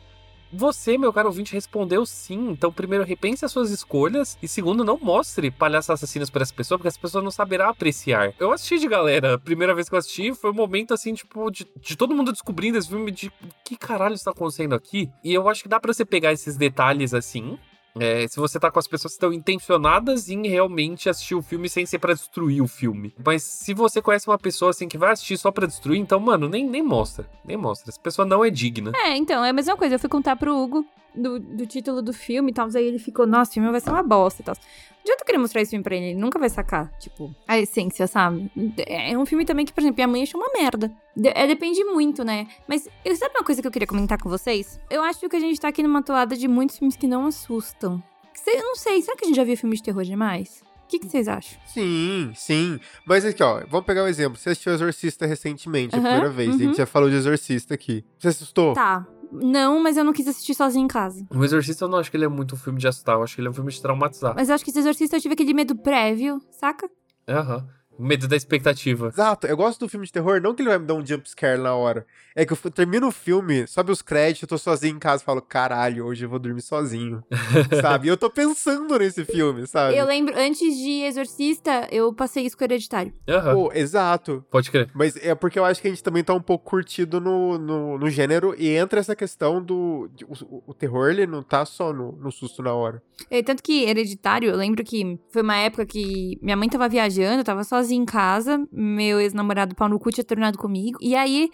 [0.51, 2.49] Você, meu caro ouvinte, respondeu sim.
[2.51, 4.37] Então, primeiro, repense as suas escolhas.
[4.41, 8.33] E segundo, não mostre palhaços assassinos para essa pessoa, porque essa pessoa não saberá apreciar.
[8.39, 9.35] Eu assisti de galera.
[9.35, 12.31] A primeira vez que eu assisti foi um momento, assim, tipo, de, de todo mundo
[12.31, 13.31] descobrindo esse filme, de
[13.65, 15.09] que caralho está acontecendo aqui.
[15.23, 17.57] E eu acho que dá pra você pegar esses detalhes assim.
[17.99, 21.69] É, se você tá com as pessoas que estão intencionadas em realmente assistir o filme
[21.69, 23.13] sem ser pra destruir o filme.
[23.23, 26.47] Mas se você conhece uma pessoa assim que vai assistir só pra destruir, então, mano,
[26.47, 27.29] nem, nem mostra.
[27.45, 27.89] Nem mostra.
[27.89, 28.91] Essa pessoa não é digna.
[28.95, 29.95] É, então, é a mesma coisa.
[29.95, 30.85] Eu fui contar pro Hugo
[31.17, 32.67] do, do título do filme e tal.
[32.75, 34.55] Aí ele ficou, nossa, o filme vai ser uma bosta e tal.
[34.55, 38.07] De eu querer mostrar esse filme pra ele, ele nunca vai sacar, tipo, a essência,
[38.07, 38.51] sabe?
[38.85, 40.91] É um filme também que, por exemplo, minha mãe achou uma merda.
[41.15, 42.45] De- é, depende muito, né?
[42.67, 42.83] Mas
[43.17, 44.79] sabe uma coisa que eu queria comentar com vocês?
[44.89, 48.03] Eu acho que a gente tá aqui numa toada de muitos filmes que não assustam.
[48.45, 50.61] Eu não sei, será que a gente já viu filme de terror demais?
[50.83, 51.59] O que, vocês acham?
[51.65, 52.79] Sim, sim.
[53.05, 54.37] Mas aqui, ó, vamos pegar um exemplo.
[54.37, 56.49] Você assistiu Exorcista recentemente, a Aham, primeira vez.
[56.49, 56.59] A uhum.
[56.59, 58.05] gente já falou de Exorcista aqui.
[58.17, 58.73] Você assustou?
[58.73, 59.05] Tá.
[59.31, 61.25] Não, mas eu não quis assistir sozinha em casa.
[61.29, 63.35] O Exorcista eu não acho que ele é muito um filme de assustar, eu acho
[63.35, 64.33] que ele é um filme de traumatizar.
[64.35, 66.89] Mas eu acho que esse exorcista eu tive aquele medo prévio, saca?
[67.27, 67.67] Aham.
[67.99, 69.07] Medo da expectativa.
[69.07, 71.59] Exato, eu gosto do filme de terror, não que ele vai me dar um jumpscare
[71.59, 72.05] na hora.
[72.35, 75.25] É que eu termino o filme, sobe os créditos, eu tô sozinho em casa e
[75.25, 77.23] falo, caralho, hoje eu vou dormir sozinho.
[77.81, 78.07] sabe?
[78.07, 79.97] E eu tô pensando nesse filme, sabe?
[79.97, 83.11] Eu lembro, antes de Exorcista, eu passei isso com Hereditário.
[83.27, 84.45] Aham, Pô, exato.
[84.51, 84.89] pode crer.
[84.93, 87.97] Mas é porque eu acho que a gente também tá um pouco curtido no, no,
[87.97, 90.07] no gênero e entra essa questão do.
[90.13, 93.01] de- o, o terror, ele não tá só no, no susto na hora.
[93.31, 97.39] É, tanto que Hereditário, eu lembro que foi uma época que minha mãe tava viajando,
[97.39, 100.97] eu tava sozinha em casa, meu ex-namorado pau no cu tinha terminado comigo.
[101.01, 101.49] E aí,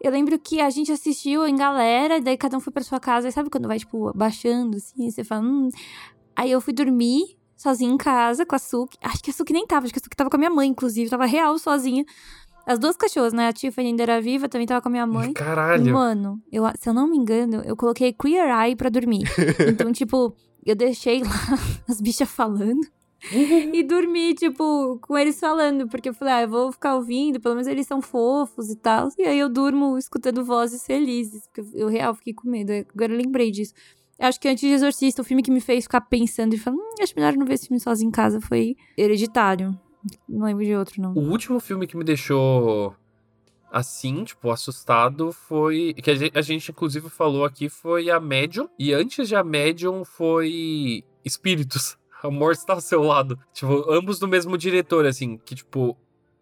[0.00, 3.28] eu lembro que a gente assistiu em galera, daí cada um foi pra sua casa.
[3.28, 5.68] E sabe quando vai, tipo, baixando, assim, você fala, hum.
[6.34, 8.98] Aí eu fui dormir sozinha em casa com a Suki.
[9.02, 10.68] Acho que a Suki nem tava, acho que a Suki tava com a minha mãe,
[10.68, 12.04] inclusive, tava real sozinha.
[12.66, 13.46] As duas cachorras, né?
[13.46, 15.32] A Tiffany ainda era viva, também tava com a minha mãe.
[15.32, 15.92] Caralho.
[15.94, 19.22] Mano, eu, se eu não me engano, eu coloquei Queer Eye pra dormir.
[19.70, 20.34] Então, tipo,
[20.64, 21.30] eu deixei lá
[21.88, 22.80] as bichas falando
[23.72, 25.88] e dormi, tipo, com eles falando.
[25.88, 29.08] Porque eu falei, ah, eu vou ficar ouvindo, pelo menos eles são fofos e tal.
[29.18, 31.46] E aí eu durmo escutando vozes felizes.
[31.46, 32.72] Porque eu, eu real fiquei com medo.
[32.94, 33.74] Agora eu lembrei disso.
[34.18, 36.94] Acho que antes de Exorcista, o filme que me fez ficar pensando e falando, hum,
[37.02, 39.78] acho melhor não ver esse filme sozinho em casa foi Hereditário.
[40.28, 41.12] Não lembro de outro, não.
[41.12, 42.94] O último filme que me deixou
[43.70, 45.92] assim, tipo, assustado foi.
[45.94, 48.68] Que a gente, a gente, inclusive falou aqui foi a Medium.
[48.78, 51.98] E antes de a Medium foi Espíritos.
[52.26, 53.38] A morte está ao seu lado.
[53.52, 55.96] Tipo, ambos do mesmo diretor, assim, que, tipo.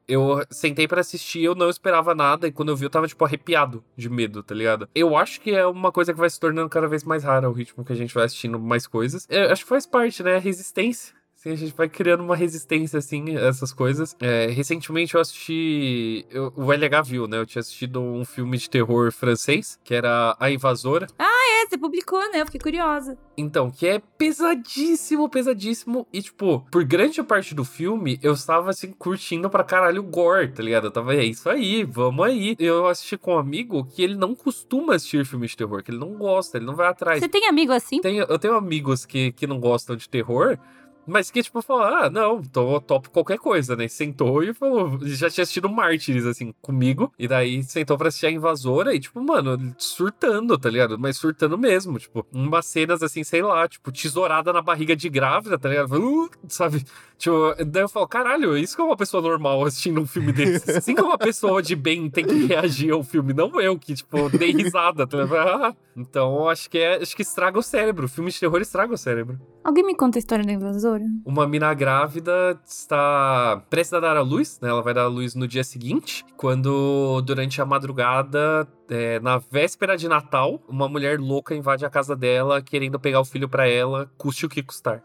[0.07, 3.25] Eu sentei pra assistir, eu não esperava nada, e quando eu vi, eu tava, tipo,
[3.25, 4.87] arrepiado de medo, tá ligado?
[4.95, 7.55] Eu acho que é uma coisa que vai se tornando cada vez mais rara, o
[7.55, 9.27] ritmo que a gente vai assistindo mais coisas.
[9.31, 10.37] Eu acho que faz parte, né?
[10.37, 11.15] A resistência.
[11.45, 14.17] A gente vai criando uma resistência, assim, a essas coisas.
[14.21, 16.25] É, recentemente eu assisti.
[16.31, 17.39] Eu, o LH viu, né?
[17.39, 21.07] Eu tinha assistido um filme de terror francês, que era A Invasora.
[21.19, 22.41] É, você publicou, né?
[22.43, 23.17] Eu fiquei curiosa.
[23.37, 26.07] Então, que é pesadíssimo, pesadíssimo.
[26.13, 30.49] E, tipo, por grande parte do filme, eu estava, assim, curtindo pra caralho o gore,
[30.53, 30.87] tá ligado?
[30.87, 32.55] Eu tava, é isso aí, vamos aí.
[32.59, 35.99] Eu assisti com um amigo que ele não costuma assistir filmes de terror, que ele
[35.99, 37.21] não gosta, ele não vai atrás.
[37.21, 38.01] Você tem amigo assim?
[38.01, 40.59] Tenho- eu tenho amigos que, que não gostam de terror,
[41.07, 43.89] mas que, tipo, falam, ah, não, então eu topo qualquer coisa, né?
[43.89, 48.31] Sentou e falou, já tinha assistido Mártires, assim, comigo, e daí sentou pra assistir a
[48.31, 50.99] Invasora e, tipo, mano, surtando, tá ligado?
[50.99, 55.59] Mas surtando mesmo, tipo, umas cenas, assim, sei lá, tipo, tesourada na barriga de grávida,
[55.59, 55.95] tá ligado?
[55.95, 56.85] Uh, sabe?
[57.17, 60.71] Tipo, daí eu falo, caralho, isso que é uma pessoa normal assistindo um filme desse.
[60.77, 64.29] Assim que uma pessoa de bem tem que reagir ao filme, não eu, que, tipo,
[64.31, 65.65] dei risada, tá ligado?
[65.65, 68.09] Ah, Então, acho que é, acho que estraga o cérebro.
[68.09, 69.41] Filme de terror estraga o cérebro.
[69.63, 70.94] Alguém me conta a história da invasora?
[71.25, 74.69] Uma mina grávida está prestes a dar à luz, né?
[74.69, 79.97] Ela vai dar à luz no dia seguinte, quando durante a madrugada, é, na véspera
[79.97, 84.11] de Natal, uma mulher louca invade a casa dela, querendo pegar o filho pra ela,
[84.17, 85.03] custe o que custar.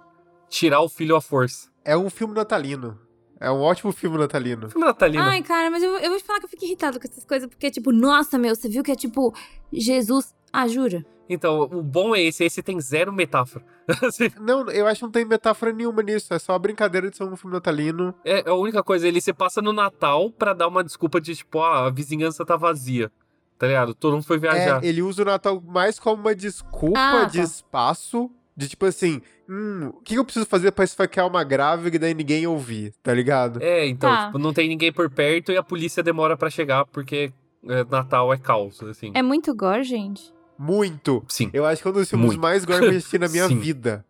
[0.50, 1.70] Tirar o filho à força.
[1.86, 2.98] É um filme natalino.
[3.40, 4.70] É um ótimo filme natalino.
[4.70, 5.24] Filme natalino.
[5.24, 7.48] Ai, cara, mas eu, eu vou te falar que eu fico irritado com essas coisas,
[7.48, 9.34] porque, tipo, nossa, meu, você viu que é tipo,
[9.72, 10.36] Jesus.
[10.52, 11.06] Ah, jura?
[11.30, 13.64] Então, o bom é esse, esse tem zero metáfora.
[14.04, 16.34] Assim, Não, eu acho que não tem metáfora nenhuma nisso.
[16.34, 18.14] É só a brincadeira de ser um filme natalino.
[18.26, 21.62] é a única coisa, ele se passa no Natal pra dar uma desculpa de, tipo,
[21.62, 23.12] ah, a vizinhança tá vazia.
[23.60, 23.94] Tá ligado?
[23.94, 24.84] Todo mundo foi viajar.
[24.84, 27.44] É, ele usa o Natal mais como uma desculpa Ah, de tá.
[27.44, 28.32] espaço.
[28.58, 32.14] De tipo assim, hum, o que eu preciso fazer pra esfaquear uma grávida e daí
[32.14, 33.62] ninguém ouvir, tá ligado?
[33.64, 34.26] É, então, Tá.
[34.26, 37.32] tipo, não tem ninguém por perto e a polícia demora pra chegar porque
[37.68, 39.12] é, Natal é caos, assim.
[39.14, 40.34] É muito gore, gente.
[40.60, 41.24] Muito.
[41.30, 41.50] Sim.
[41.54, 42.42] Eu acho que é um dos filmes Muito.
[42.42, 43.58] mais gore que eu assisti na minha Sim.
[43.58, 44.06] vida.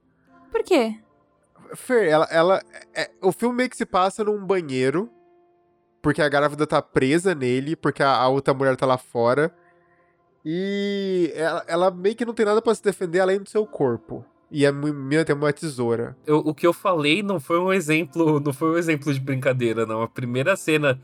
[0.52, 0.96] Por quê?
[1.76, 2.26] Fer, ela.
[2.32, 2.62] ela
[2.96, 5.10] é- o filme meio que se passa num banheiro.
[6.02, 9.54] Porque a grávida tá presa nele, porque a, a outra mulher tá lá fora.
[10.46, 14.26] E ela, ela meio que não tem nada pra se defender além do seu corpo.
[14.50, 16.18] E a menina tem uma tesoura.
[16.26, 19.86] Eu- o que eu falei não foi um exemplo, não foi um exemplo de brincadeira,
[19.86, 20.02] não.
[20.02, 21.00] A primeira cena,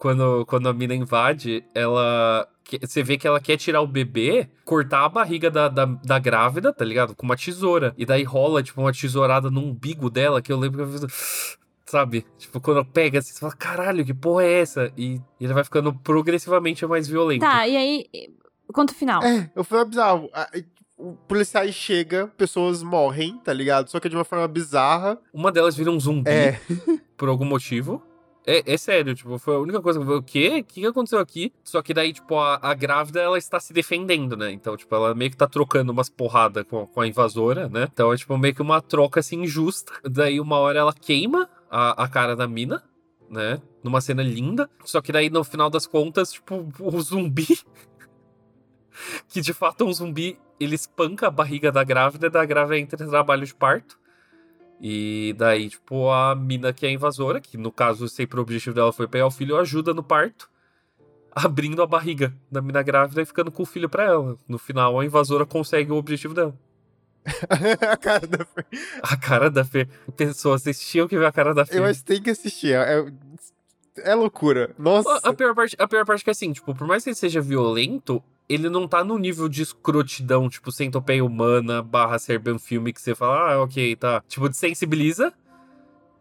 [0.00, 2.48] quando, quando a mina invade, ela.
[2.80, 6.72] Você vê que ela quer tirar o bebê, cortar a barriga da, da, da grávida,
[6.72, 7.14] tá ligado?
[7.14, 7.92] Com uma tesoura.
[7.98, 11.58] E daí rola, tipo, uma tesourada no umbigo dela, que eu lembro que eu fiz.
[11.84, 12.24] Sabe?
[12.38, 14.92] Tipo, quando pega assim, você fala, caralho, que porra é essa?
[14.96, 17.40] E, ele vai ficando progressivamente mais violento.
[17.40, 18.06] Tá, e aí,
[18.72, 19.20] conta o final.
[19.24, 20.30] É, o filme é bizarro.
[20.96, 23.90] O policiais chega, pessoas morrem, tá ligado?
[23.90, 25.18] Só que de uma forma bizarra.
[25.34, 26.60] Uma delas vira um zumbi É.
[27.16, 28.00] por algum motivo.
[28.50, 30.58] É, é sério, tipo, foi a única coisa que eu falei, o quê?
[30.58, 31.52] O que aconteceu aqui?
[31.62, 34.50] Só que daí, tipo, a, a grávida, ela está se defendendo, né?
[34.50, 37.86] Então, tipo, ela meio que tá trocando umas porradas com, com a invasora, né?
[37.92, 39.92] Então é, tipo, meio que uma troca, assim, injusta.
[40.02, 42.82] Daí, uma hora ela queima a, a cara da mina,
[43.30, 43.62] né?
[43.84, 44.68] Numa cena linda.
[44.84, 47.46] Só que daí, no final das contas, tipo, o zumbi...
[49.30, 53.04] que, de fato, é um zumbi, ele espanca a barriga da grávida, da grávida entra
[53.04, 53.96] em trabalho de parto.
[54.80, 58.92] E daí, tipo, a mina que é invasora, que no caso sempre o objetivo dela
[58.92, 60.48] foi pegar o filho, ajuda no parto,
[61.34, 64.38] abrindo a barriga da mina grávida e ficando com o filho pra ela.
[64.48, 66.58] No final, a invasora consegue o objetivo dela.
[67.90, 68.64] a cara da Fê.
[69.02, 69.86] A cara da Fê.
[70.16, 71.78] Pessoas, tinham que ver a cara da Fê.
[71.78, 72.74] Eu acho que tem que assistir.
[72.74, 73.04] É,
[73.98, 74.74] é loucura.
[74.78, 75.10] Nossa.
[75.22, 77.16] A, a, pior parte, a pior parte é que, assim, tipo, por mais que ele
[77.16, 82.92] seja violento, ele não tá no nível de escrotidão, tipo, centopeia humana barra Serbian filme
[82.92, 84.24] que você fala, ah, ok, tá.
[84.26, 85.32] Tipo, desensibiliza.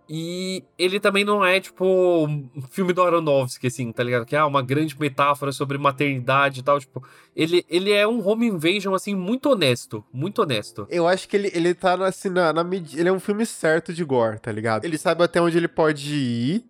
[0.08, 1.84] E ele também não é, tipo,
[2.28, 4.28] um filme do Aronofsky, assim, tá ligado?
[4.28, 6.80] Que é ah, uma grande metáfora sobre maternidade e tal.
[6.80, 7.04] Tipo,
[7.36, 10.04] ele, ele é um home invasion, assim, muito honesto.
[10.14, 10.86] Muito honesto.
[10.88, 14.04] Eu acho que ele, ele tá, assim, na, na Ele é um filme certo de
[14.04, 14.86] gore, tá ligado?
[14.86, 16.66] Ele sabe até onde ele pode ir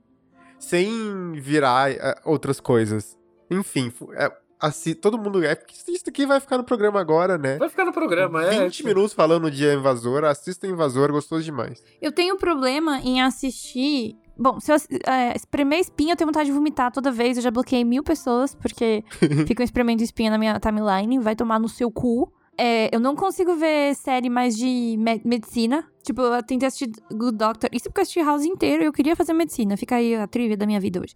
[0.57, 3.17] sem virar uh, outras coisas.
[3.49, 5.43] Enfim, é, assim, todo mundo.
[5.43, 7.57] É, isso aqui vai ficar no programa agora, né?
[7.57, 8.63] Vai ficar no programa, 20 é.
[8.65, 11.81] 20 minutos falando de Invasor, assista Invasor, gostoso demais.
[12.01, 14.15] Eu tenho problema em assistir.
[14.37, 17.37] Bom, se eu é, espremer espinha, eu tenho vontade de vomitar toda vez.
[17.37, 19.03] Eu já bloqueei mil pessoas, porque
[19.47, 21.19] ficam espremendo espinha na minha timeline.
[21.19, 22.31] Vai tomar no seu cu.
[22.61, 25.87] É, eu não consigo ver série mais de me medicina.
[26.03, 27.69] Tipo, eu tentei assistir Good Doctor.
[27.71, 29.77] Isso porque eu assisti House inteiro e eu queria fazer medicina.
[29.77, 31.13] Fica aí a trivia da minha vida hoje.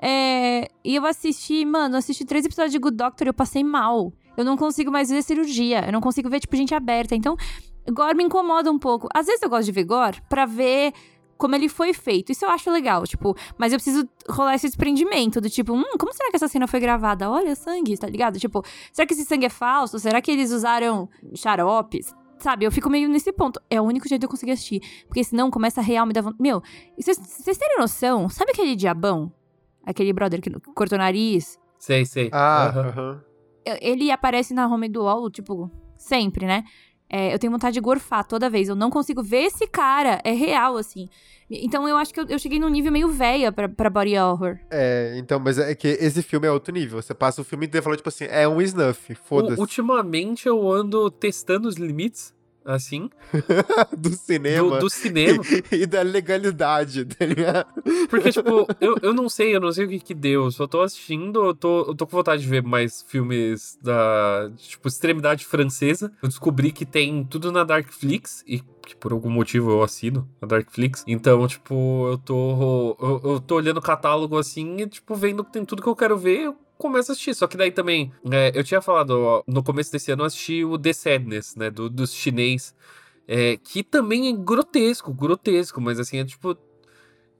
[0.00, 3.62] É, e eu assisti, mano, eu assisti três episódios de Good Doctor e eu passei
[3.62, 4.10] mal.
[4.38, 5.84] Eu não consigo mais ver cirurgia.
[5.84, 7.14] Eu não consigo ver, tipo, gente aberta.
[7.14, 7.36] Então,
[7.92, 9.06] gore me incomoda um pouco.
[9.12, 10.94] Às vezes eu gosto de ver gore pra ver
[11.36, 12.32] como ele foi feito.
[12.32, 16.12] Isso eu acho legal, tipo, mas eu preciso rolar esse desprendimento do tipo, hum, como
[16.12, 17.30] será que essa cena foi gravada?
[17.30, 18.38] Olha sangue, tá ligado?
[18.38, 19.98] Tipo, será que esse sangue é falso?
[19.98, 22.14] Será que eles usaram xaropes?
[22.38, 23.60] Sabe, eu fico meio nesse ponto.
[23.70, 24.80] É o único jeito de eu conseguir assistir.
[25.06, 26.42] Porque senão começa a real me dar vontade.
[26.42, 26.62] Meu,
[26.98, 28.28] vocês terem noção?
[28.28, 29.32] Sabe aquele diabão?
[29.84, 31.58] Aquele brother que cortou o nariz?
[31.78, 32.28] Sei, sei.
[32.32, 32.90] Ah, aham.
[32.90, 33.78] Uh -huh.
[33.80, 36.62] Ele aparece na home do UOL, tipo, sempre, né?
[37.08, 38.68] É, eu tenho vontade de gorfar toda vez.
[38.68, 40.20] Eu não consigo ver esse cara.
[40.24, 41.08] É real, assim.
[41.48, 44.58] Então eu acho que eu, eu cheguei num nível meio velha pra, pra body horror.
[44.70, 47.00] É, então, mas é que esse filme é outro nível.
[47.00, 49.60] Você passa o filme inteiro falando, tipo assim, é um snuff, foda-se.
[49.60, 52.34] Ultimamente eu ando testando os limites
[52.66, 53.08] assim.
[53.96, 54.70] do cinema.
[54.70, 55.42] Do, do cinema.
[55.70, 57.68] E, e, da legalidade, tá ligado?
[58.10, 60.50] Porque, tipo, eu, eu não sei, eu não sei o que que deu.
[60.50, 64.88] Só tô assistindo, eu tô, eu tô com vontade de ver mais filmes da, tipo,
[64.88, 66.12] extremidade francesa.
[66.22, 70.46] Eu descobri que tem tudo na Darkflix e que por algum motivo eu assino a
[70.46, 71.04] Darkflix.
[71.06, 72.96] Então, tipo, eu tô.
[73.00, 75.96] Eu, eu tô olhando o catálogo assim e, tipo, vendo que tem tudo que eu
[75.96, 76.42] quero ver.
[76.42, 77.34] Eu começo a assistir.
[77.34, 80.64] Só que daí também, é, eu tinha falado, ó, no começo desse ano eu assisti
[80.64, 82.74] o The Sadness, né, do, dos chinês,
[83.26, 86.56] é, que também é grotesco, grotesco, mas assim, é tipo,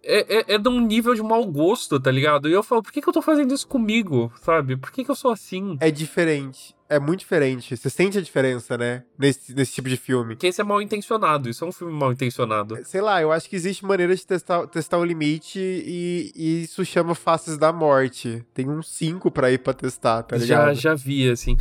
[0.06, 2.48] é, é, é de um nível de mau gosto, tá ligado?
[2.48, 4.76] E eu falo, por que, que eu tô fazendo isso comigo, sabe?
[4.76, 5.76] Por que, que eu sou assim?
[5.80, 6.74] É diferente.
[6.88, 7.76] É muito diferente.
[7.76, 9.02] Você sente a diferença, né?
[9.18, 10.36] Nesse, nesse tipo de filme.
[10.36, 11.48] Que esse é mal intencionado.
[11.48, 12.78] Isso é um filme mal intencionado.
[12.84, 16.84] Sei lá, eu acho que existe maneira de testar, testar o limite e, e isso
[16.84, 18.46] chama Faces da Morte.
[18.54, 20.74] Tem uns cinco pra ir pra testar, tá ligado?
[20.74, 21.56] Já, já vi, assim.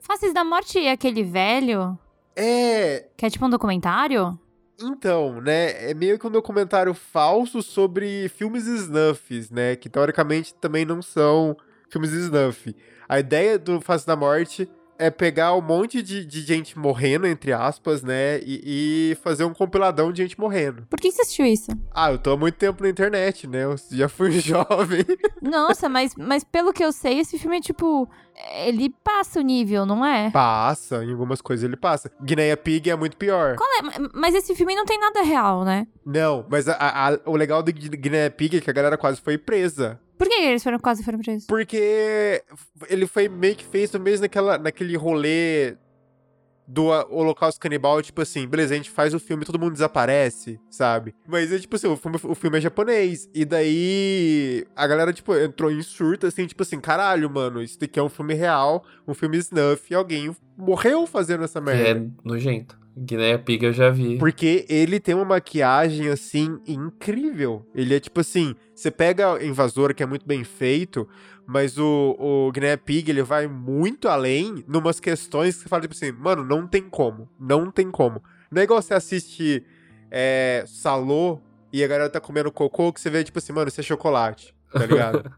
[0.00, 1.98] Faces da Morte é aquele velho?
[2.36, 3.06] É.
[3.16, 4.38] Que é tipo um documentário?
[4.80, 10.84] Então, né, é meio que um documentário falso sobre filmes snuffs, né, que teoricamente também
[10.84, 11.56] não são
[11.88, 12.76] filmes snuff.
[13.08, 17.52] A ideia do Face da Morte é pegar um monte de, de gente morrendo, entre
[17.52, 18.38] aspas, né?
[18.40, 20.86] E, e, fazer um compiladão de gente morrendo.
[20.88, 21.70] Por que você assistiu isso?
[21.94, 23.64] Ah, eu tô há muito tempo na internet, né?
[23.64, 25.04] Eu já fui jovem.
[25.42, 28.08] Nossa, mas, mas pelo que eu sei, esse filme é tipo.
[28.66, 30.30] Ele passa o nível, não é?
[30.30, 32.10] Passa, em algumas coisas ele passa.
[32.22, 33.54] Guineia Pig é muito pior.
[33.54, 33.98] É?
[34.12, 35.86] Mas esse filme não tem nada real, né?
[36.04, 39.38] Não, mas a, a, o legal do Guineia Pig é que a galera quase foi
[39.38, 39.98] presa.
[40.16, 41.46] Por que eles foram quase foram presos?
[41.46, 42.42] Porque
[42.88, 45.76] ele foi meio que feito mesmo naquela, naquele rolê
[46.66, 51.14] do Holocausto Canibal, tipo assim, beleza, a gente faz o filme todo mundo desaparece, sabe?
[51.26, 53.28] Mas é tipo assim, o filme, o filme é japonês.
[53.32, 58.00] E daí a galera, tipo, entrou em surto, assim, tipo assim, caralho, mano, isso daqui
[58.00, 62.00] é um filme real, um filme snuff, e alguém morreu fazendo essa merda.
[62.00, 62.85] É nojento.
[62.96, 64.16] Guiné Pig eu já vi.
[64.16, 67.66] Porque ele tem uma maquiagem, assim, incrível.
[67.74, 71.06] Ele é tipo assim, você pega Invasor, que é muito bem feito,
[71.46, 75.94] mas o, o Guiné Pig, ele vai muito além numas questões que você fala, tipo
[75.94, 77.28] assim, mano, não tem como.
[77.38, 78.22] Não tem como.
[78.50, 79.62] Não é igual você assiste
[80.10, 81.40] é, Salô
[81.72, 84.54] e a galera tá comendo cocô, que você vê, tipo assim, mano, isso é chocolate,
[84.72, 85.30] tá ligado?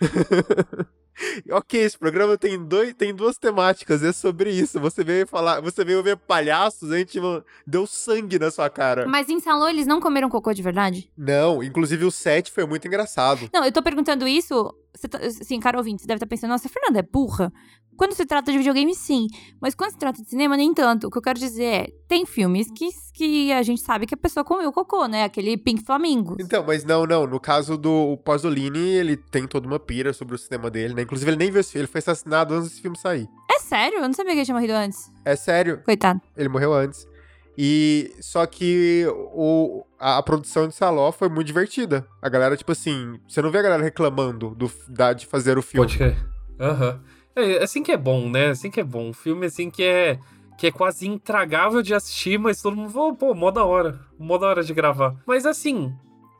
[1.50, 4.80] ok, esse programa tem, dois, tem duas temáticas, é sobre isso.
[4.80, 7.18] Você veio falar, você veio ver palhaços, a gente
[7.66, 9.06] deu sangue na sua cara.
[9.06, 11.10] Mas em Salô eles não comeram cocô de verdade?
[11.16, 13.48] Não, inclusive o set foi muito engraçado.
[13.52, 14.74] Não, eu tô perguntando isso.
[14.94, 17.52] Você tá, assim, cara ouvinte, você deve estar pensando, nossa, a Fernanda é burra.
[17.96, 19.26] Quando se trata de videogame, sim.
[19.60, 21.06] Mas quando se trata de cinema, nem tanto.
[21.06, 24.16] O que eu quero dizer é: tem filmes que, que a gente sabe que a
[24.16, 25.24] pessoa comeu cocô, né?
[25.24, 26.36] Aquele Pink Flamingo.
[26.40, 27.26] Então, mas não, não.
[27.26, 31.02] No caso do Pasolini, ele tem toda uma pira sobre o cinema dele, né?
[31.02, 31.84] Inclusive, ele nem viu esse filme.
[31.84, 33.28] Ele foi assassinado antes desse filme sair.
[33.50, 33.98] É sério?
[33.98, 35.10] Eu não sabia que ele tinha morrido antes.
[35.24, 35.82] É sério.
[35.84, 36.20] Coitado.
[36.36, 37.06] Ele morreu antes.
[37.56, 42.06] E só que o, a, a, produção de Saló foi muito divertida.
[42.20, 45.62] A galera, tipo assim, você não vê a galera reclamando do, da, de fazer o
[45.62, 45.86] filme.
[45.86, 46.16] Pode crer.
[46.58, 46.92] Aham.
[46.92, 47.00] Uhum.
[47.34, 48.50] É assim que é bom, né?
[48.50, 49.08] Assim que é bom.
[49.08, 50.18] Um filme assim que é
[50.58, 53.98] que é quase intragável de assistir, mas todo mundo falou, pô, mó da hora.
[54.18, 55.16] Mó da hora de gravar.
[55.26, 55.92] Mas assim,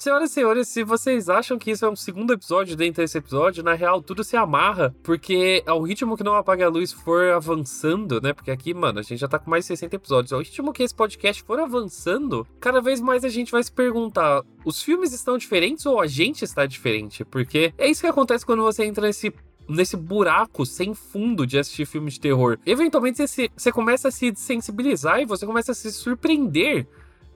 [0.02, 3.62] senhoras e senhores, se vocês acham que isso é um segundo episódio dentro desse episódio,
[3.62, 8.20] na real, tudo se amarra, porque ao ritmo que não apaga a luz for avançando,
[8.20, 8.32] né?
[8.32, 10.32] Porque aqui, mano, a gente já tá com mais de 60 episódios.
[10.32, 14.42] Ao ritmo que esse podcast for avançando, cada vez mais a gente vai se perguntar:
[14.64, 17.24] os filmes estão diferentes ou a gente está diferente?
[17.24, 19.32] Porque é isso que acontece quando você entra nesse
[19.68, 22.58] nesse buraco sem fundo de assistir filmes de terror.
[22.66, 26.88] Eventualmente você, você começa a se sensibilizar e você começa a se surpreender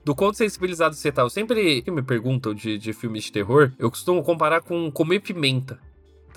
[0.07, 1.21] do quanto sensibilizado você tá.
[1.21, 5.19] Eu sempre que me perguntam de, de filmes de terror, eu costumo comparar com comer
[5.19, 5.77] pimenta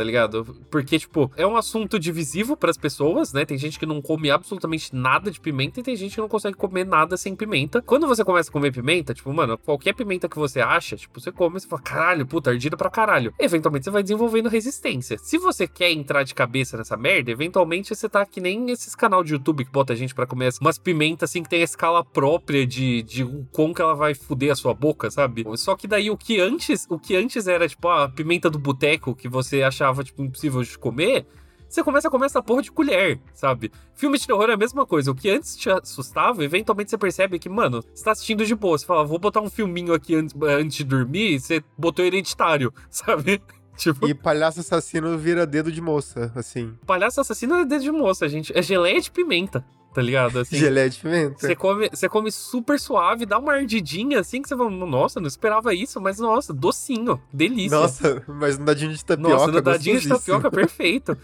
[0.00, 0.56] tá ligado?
[0.70, 3.44] Porque, tipo, é um assunto divisivo para as pessoas, né?
[3.44, 6.56] Tem gente que não come absolutamente nada de pimenta e tem gente que não consegue
[6.56, 7.82] comer nada sem pimenta.
[7.82, 11.30] Quando você começa a comer pimenta, tipo, mano, qualquer pimenta que você acha, tipo, você
[11.30, 13.34] come e você fala, caralho, puta, ardida pra caralho.
[13.38, 15.18] Eventualmente você vai desenvolvendo resistência.
[15.18, 19.22] Se você quer entrar de cabeça nessa merda, eventualmente você tá que nem esses canal
[19.22, 22.02] de YouTube que bota a gente para comer umas pimentas assim que tem a escala
[22.02, 23.22] própria de, de
[23.52, 25.44] como que ela vai fuder a sua boca, sabe?
[25.58, 29.14] Só que daí o que antes, o que antes era, tipo, a pimenta do boteco
[29.14, 31.26] que você achava achava, tipo, impossível de comer,
[31.68, 33.70] você começa a comer essa porra de colher, sabe?
[33.94, 35.10] Filme de terror é a mesma coisa.
[35.10, 38.76] O que antes te assustava, eventualmente você percebe que, mano, você tá assistindo de boa.
[38.76, 42.72] Você fala, vou botar um filminho aqui antes, antes de dormir, e você botou hereditário,
[42.90, 43.40] sabe?
[43.76, 44.08] Tipo...
[44.08, 46.74] E palhaço assassino vira dedo de moça, assim.
[46.86, 48.56] Palhaço assassino é dedo de moça, gente.
[48.56, 50.38] É geleia de pimenta tá ligado?
[50.38, 51.38] Assim, Geleia de pimenta.
[51.38, 55.26] Você come, você come super suave, dá uma ardidinha assim que você fala, nossa, não
[55.26, 57.78] esperava isso, mas nossa, docinho, delícia.
[57.78, 59.34] Nossa, mas no dadinho de tapioca.
[59.34, 61.16] Nossa, no dadinho de tapioca, perfeito.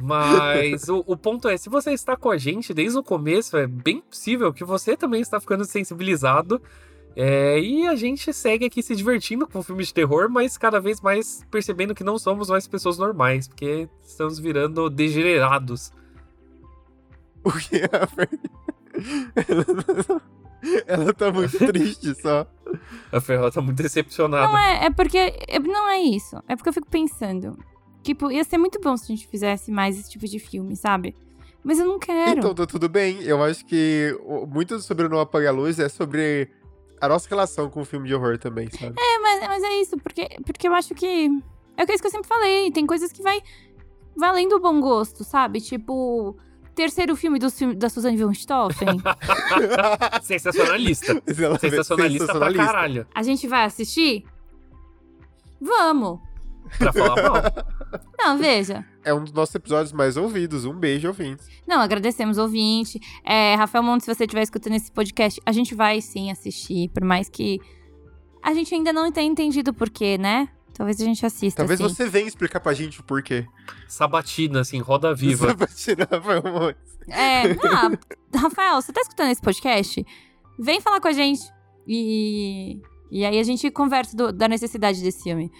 [0.00, 3.66] Mas o, o, ponto é, se você está com a gente desde o começo, é
[3.66, 6.60] bem possível que você também está ficando sensibilizado.
[7.16, 11.00] É, e a gente segue aqui se divertindo com filmes de terror, mas cada vez
[11.00, 15.92] mais percebendo que não somos mais pessoas normais, porque estamos virando degenerados.
[17.44, 18.28] O que é a Fer...
[20.86, 22.46] ela, tá muito triste só.
[23.12, 24.48] A Ferro tá muito decepcionada.
[24.48, 25.18] Não é, é porque.
[25.18, 26.36] É, não é isso.
[26.48, 27.58] É porque eu fico pensando.
[28.02, 31.14] Tipo, ia ser muito bom se a gente fizesse mais esse tipo de filme, sabe?
[31.62, 32.38] Mas eu não quero.
[32.38, 33.22] Então, tá tudo bem.
[33.22, 34.16] Eu acho que
[34.48, 36.50] muito sobre o Não Apagar a Luz é sobre
[37.00, 38.94] a nossa relação com o filme de horror também, sabe?
[38.98, 41.30] É, mas, mas é isso, porque, porque eu acho que.
[41.76, 42.70] É isso que eu sempre falei.
[42.70, 43.42] Tem coisas que vai.
[44.16, 45.60] Vai além do bom gosto, sabe?
[45.60, 46.36] Tipo
[46.74, 47.46] Terceiro filme do,
[47.76, 49.00] da Suzanne von Stoffen.
[50.22, 51.22] Sensacionalista.
[51.60, 53.06] Sensacionalista pra caralho.
[53.14, 54.24] A gente vai assistir?
[55.60, 56.18] Vamos.
[56.78, 57.42] Pra falar mal.
[58.18, 58.84] Não, veja.
[59.04, 60.64] É um dos nossos episódios mais ouvidos.
[60.64, 61.42] Um beijo, ouvinte.
[61.66, 63.00] Não, agradecemos, ouvinte.
[63.24, 67.04] É, Rafael Montes, se você estiver escutando esse podcast, a gente vai sim assistir, por
[67.04, 67.60] mais que
[68.42, 70.48] a gente ainda não tenha entendido o porquê, né?
[70.74, 71.58] Talvez a gente assista.
[71.58, 71.94] Talvez assim.
[71.94, 73.46] você venha explicar pra gente o porquê.
[73.88, 75.48] Sabatina, assim, roda viva.
[75.56, 76.98] Sabatina, Rafael Montes.
[77.08, 80.04] É, ah, Rafael, você tá escutando esse podcast?
[80.58, 81.42] Vem falar com a gente.
[81.86, 85.50] E, e aí a gente conversa do, da necessidade desse filme.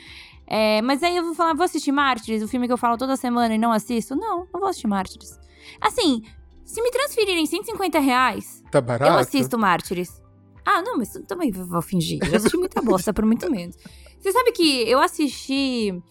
[0.46, 3.16] É, mas aí eu vou falar, vou assistir Mártires, o filme que eu falo toda
[3.16, 4.14] semana e não assisto?
[4.16, 5.38] Não, não vou assistir Mártires.
[5.80, 6.22] Assim,
[6.64, 9.12] se me transferirem 150 reais, tá barato?
[9.12, 10.22] eu assisto Mártires.
[10.64, 12.18] Ah, não, mas também vou fingir.
[12.24, 13.76] Já assisti muita bosta por muito menos.
[14.24, 16.02] Você sabe que eu assisti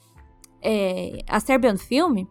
[0.61, 2.25] é, a Serbian Film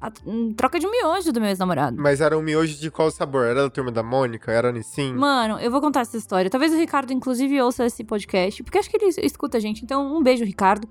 [0.00, 1.96] a, em troca de um miojo do meu ex-namorado.
[1.96, 3.46] Mas era um miojo de qual sabor?
[3.46, 4.50] Era da turma da Mônica?
[4.50, 5.14] Era Nissin?
[5.14, 6.50] Mano, eu vou contar essa história.
[6.50, 9.84] Talvez o Ricardo, inclusive, ouça esse podcast, porque acho que ele escuta a gente.
[9.84, 10.88] Então, um beijo, Ricardo.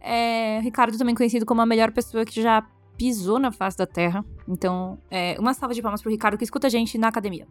[0.00, 2.66] É, Ricardo, também conhecido como a melhor pessoa que já
[2.98, 4.24] pisou na face da Terra.
[4.48, 7.46] Então, é, uma salva de palmas pro Ricardo que escuta a gente na academia.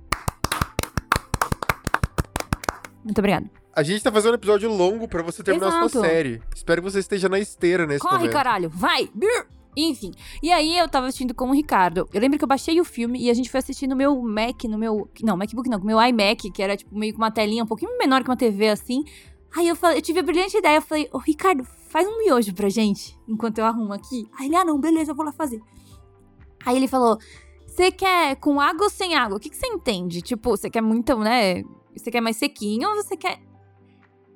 [3.02, 3.59] Muito obrigada.
[3.76, 5.86] A gente tá fazendo um episódio longo para você terminar Exato.
[5.86, 6.42] a sua série.
[6.54, 8.34] Espero que você esteja na esteira nesse Corre, momento.
[8.34, 9.10] caralho, vai!
[9.78, 10.12] Enfim.
[10.42, 12.10] E aí eu tava assistindo com o Ricardo.
[12.14, 14.64] Eu lembro que eu baixei o filme e a gente foi assistir no meu Mac,
[14.66, 15.10] no meu.
[15.22, 17.68] Não, MacBook não, com o meu iMac, que era tipo meio que uma telinha um
[17.68, 19.04] pouquinho menor que uma TV assim.
[19.56, 22.54] Aí eu falei, eu tive a brilhante ideia, eu falei, ô Ricardo, faz um miojo
[22.54, 24.28] pra gente, enquanto eu arrumo aqui.
[24.38, 25.60] Aí ele, ah, não, beleza, eu vou lá fazer.
[26.66, 27.18] Aí ele falou,
[27.66, 29.38] você quer com água ou sem água?
[29.38, 30.22] O que, que você entende?
[30.22, 31.64] Tipo, você quer muito, né?
[31.96, 33.40] Você quer mais sequinho ou você quer.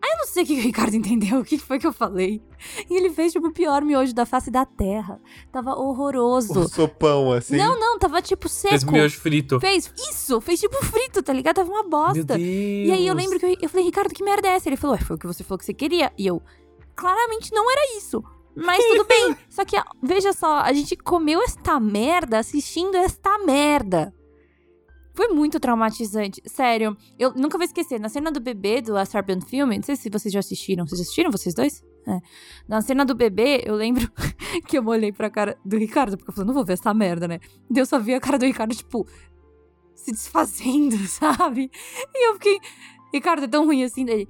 [0.04, 2.44] Aí eu não sei o que o Ricardo entendeu, o que foi que eu falei.
[2.90, 5.18] E ele fez, tipo, o pior miojo da face da terra.
[5.50, 6.60] Tava horroroso.
[6.60, 7.56] O sopão, assim.
[7.56, 8.72] Não, não, tava tipo seco.
[8.72, 9.62] Fez miojo frito.
[9.62, 11.56] Fez, isso, fez tipo frito, tá ligado?
[11.56, 12.38] Tava uma Meu bosta.
[12.38, 12.42] Deus.
[12.42, 14.68] E aí eu lembro que eu, eu falei, Ricardo, que merda é essa?
[14.68, 16.12] Ele falou, ué, foi o que você falou que você queria.
[16.18, 16.42] E eu,
[16.94, 18.22] claramente não era isso.
[18.54, 19.38] Mas tudo bem.
[19.50, 24.14] Só que, veja só, a gente comeu esta merda assistindo esta merda.
[25.14, 26.42] Foi muito traumatizante.
[26.46, 28.00] Sério, eu nunca vou esquecer.
[28.00, 30.88] Na cena do bebê do A Serbian Film, não sei se vocês já assistiram.
[30.88, 31.84] Vocês assistiram, vocês dois?
[32.08, 32.20] É.
[32.68, 34.12] Na cena do bebê, eu lembro
[34.68, 37.28] que eu olhei pra cara do Ricardo, porque eu falei, não vou ver essa merda,
[37.28, 37.40] né?
[37.70, 39.08] Daí eu só vi a cara do Ricardo, tipo,
[39.96, 41.72] se desfazendo, sabe?
[42.14, 42.60] E eu fiquei,
[43.14, 44.28] Ricardo, é tão ruim assim dele.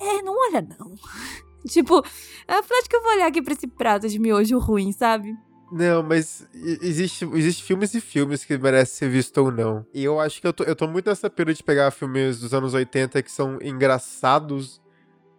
[0.00, 0.94] É, não olha não.
[1.66, 2.02] tipo,
[2.46, 5.34] falei, acho que eu vou olhar aqui pra esse prato de miojo ruim, sabe?
[5.70, 9.86] Não, mas existe, existe filmes e filmes que merecem ser visto ou não.
[9.94, 12.52] E eu acho que eu tô, eu tô muito nessa pira de pegar filmes dos
[12.52, 14.80] anos 80 que são engraçados.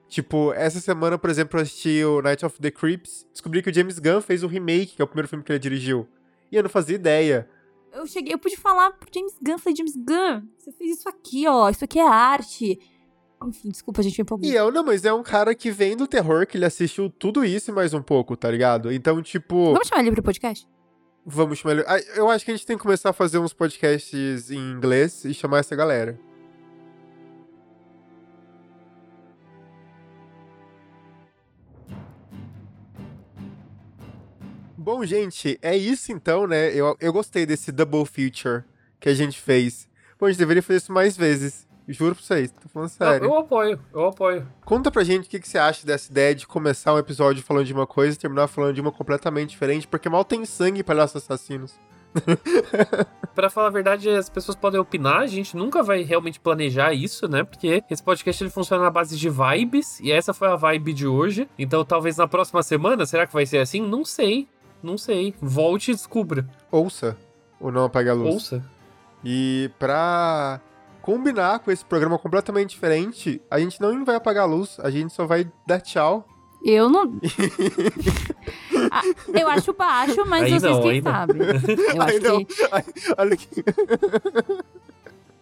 [0.07, 3.27] Tipo, essa semana, por exemplo, eu assisti o Night of the Creeps.
[3.31, 5.59] Descobri que o James Gunn fez um remake, que é o primeiro filme que ele
[5.59, 6.07] dirigiu.
[6.51, 7.49] E eu não fazia ideia.
[7.93, 11.45] Eu cheguei, eu pude falar pro James Gunn, falei, James Gunn, você fez isso aqui,
[11.47, 12.79] ó, isso aqui é arte.
[13.43, 14.47] Enfim, desculpa, a gente me empolgou.
[14.47, 17.43] E eu, não, mas é um cara que vem do terror, que ele assistiu tudo
[17.43, 18.91] isso e mais um pouco, tá ligado?
[18.91, 20.67] Então, tipo, Vamos chamar ele pro podcast?
[21.25, 21.83] vamos chamar ele.
[21.87, 25.25] Ah, Eu acho que a gente tem que começar a fazer uns podcasts em inglês
[25.25, 26.19] e chamar essa galera.
[34.77, 36.73] Bom, gente, é isso então, né?
[36.73, 38.63] Eu, eu gostei desse double feature
[38.99, 39.87] que a gente fez.
[40.19, 41.67] Bom, a gente deveria fazer isso mais vezes.
[41.87, 43.25] Juro pra vocês, tô falando sério.
[43.25, 44.47] eu apoio, eu apoio.
[44.63, 47.65] Conta pra gente o que, que você acha dessa ideia de começar um episódio falando
[47.65, 50.83] de uma coisa e terminar falando de uma completamente diferente, porque mal tem sangue em
[50.83, 51.73] palhaços assassinos.
[53.33, 57.27] Pra falar a verdade, as pessoas podem opinar, a gente nunca vai realmente planejar isso,
[57.27, 57.43] né?
[57.43, 61.07] Porque esse podcast ele funciona na base de vibes, e essa foi a vibe de
[61.07, 61.49] hoje.
[61.57, 63.81] Então talvez na próxima semana, será que vai ser assim?
[63.81, 64.47] Não sei,
[64.83, 65.33] não sei.
[65.41, 66.45] Volte e descubra.
[66.69, 67.17] Ouça
[67.59, 68.33] ou não apague a luz.
[68.33, 68.63] Ouça.
[69.23, 70.59] E pra
[71.01, 75.13] combinar com esse programa completamente diferente, a gente não vai apagar a luz, a gente
[75.13, 76.27] só vai dar tchau.
[76.63, 77.19] Eu não.
[78.93, 79.03] Ah,
[79.39, 81.37] eu acho baixo, mas Aí vocês não, quem sabem.
[81.95, 82.43] Eu acho Aí não.
[82.43, 82.55] que.
[83.17, 83.63] Olha aqui.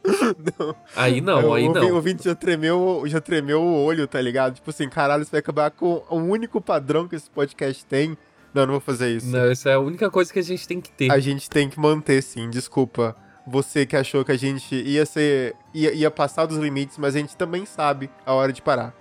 [0.60, 0.76] não.
[0.96, 1.92] Aí não, aí o, não.
[1.92, 4.56] O ouvinte já tremeu, já tremeu o olho, tá ligado?
[4.56, 8.18] Tipo assim, caralho, você vai acabar com o único padrão que esse podcast tem.
[8.54, 9.28] Não, não vou fazer isso.
[9.28, 11.12] Não, essa é a única coisa que a gente tem que ter.
[11.12, 13.16] A gente tem que manter, sim, desculpa.
[13.50, 15.56] Você que achou que a gente ia ser.
[15.74, 18.94] ia, ia passar dos limites, mas a gente também sabe a hora de parar.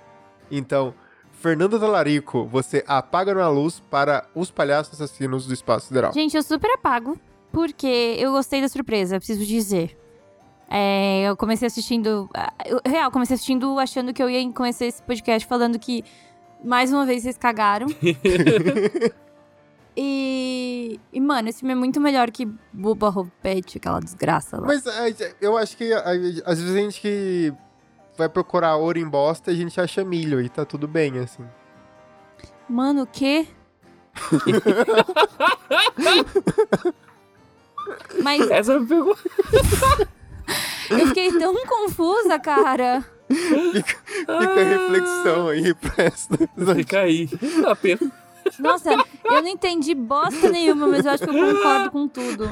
[0.51, 0.95] Então,
[1.33, 6.13] Fernanda Talarico, você apaga na luz para os palhaços assassinos do Espaço Sideral.
[6.13, 7.19] Gente, eu super apago,
[7.53, 9.97] porque eu gostei da surpresa, preciso dizer.
[10.71, 12.29] É, eu comecei assistindo.
[12.35, 16.05] ah, Eu, real, comecei assistindo achando que eu ia conhecer esse podcast falando que
[16.65, 17.87] mais uma vez vocês cagaram.
[20.01, 24.69] e, e, mano, esse filme é muito melhor que Buba Roupete, aquela desgraça lá.
[24.69, 27.53] Mas é, eu acho que às vezes a gente que
[28.17, 31.45] vai procurar ouro em bosta, a gente acha milho e tá tudo bem, assim.
[32.69, 33.49] Mano, o quê?
[38.23, 39.19] Mas Essa me pegou.
[40.91, 43.05] eu fiquei tão confusa, cara.
[43.29, 46.29] Fica, fica a reflexão aí pra essa.
[46.77, 47.29] Fica aí.
[47.67, 48.28] A pena.
[48.59, 48.91] Nossa,
[49.25, 52.49] eu não entendi bosta nenhuma, mas eu acho que eu concordo com tudo.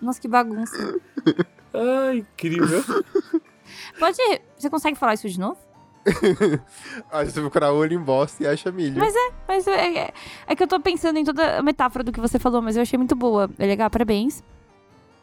[0.00, 1.00] Nossa, que bagunça.
[1.74, 2.82] Ai, incrível.
[3.98, 4.16] Pode.
[4.56, 5.58] Você consegue falar isso de novo?
[7.12, 8.98] Aí você procurar ouro em bosta e acha milho.
[8.98, 9.14] Mas
[9.46, 10.12] Mas é, é-
[10.46, 12.82] é que eu tô pensando em toda a metáfora do que você falou, mas eu
[12.82, 13.50] achei muito boa.
[13.58, 14.42] É legal, parabéns.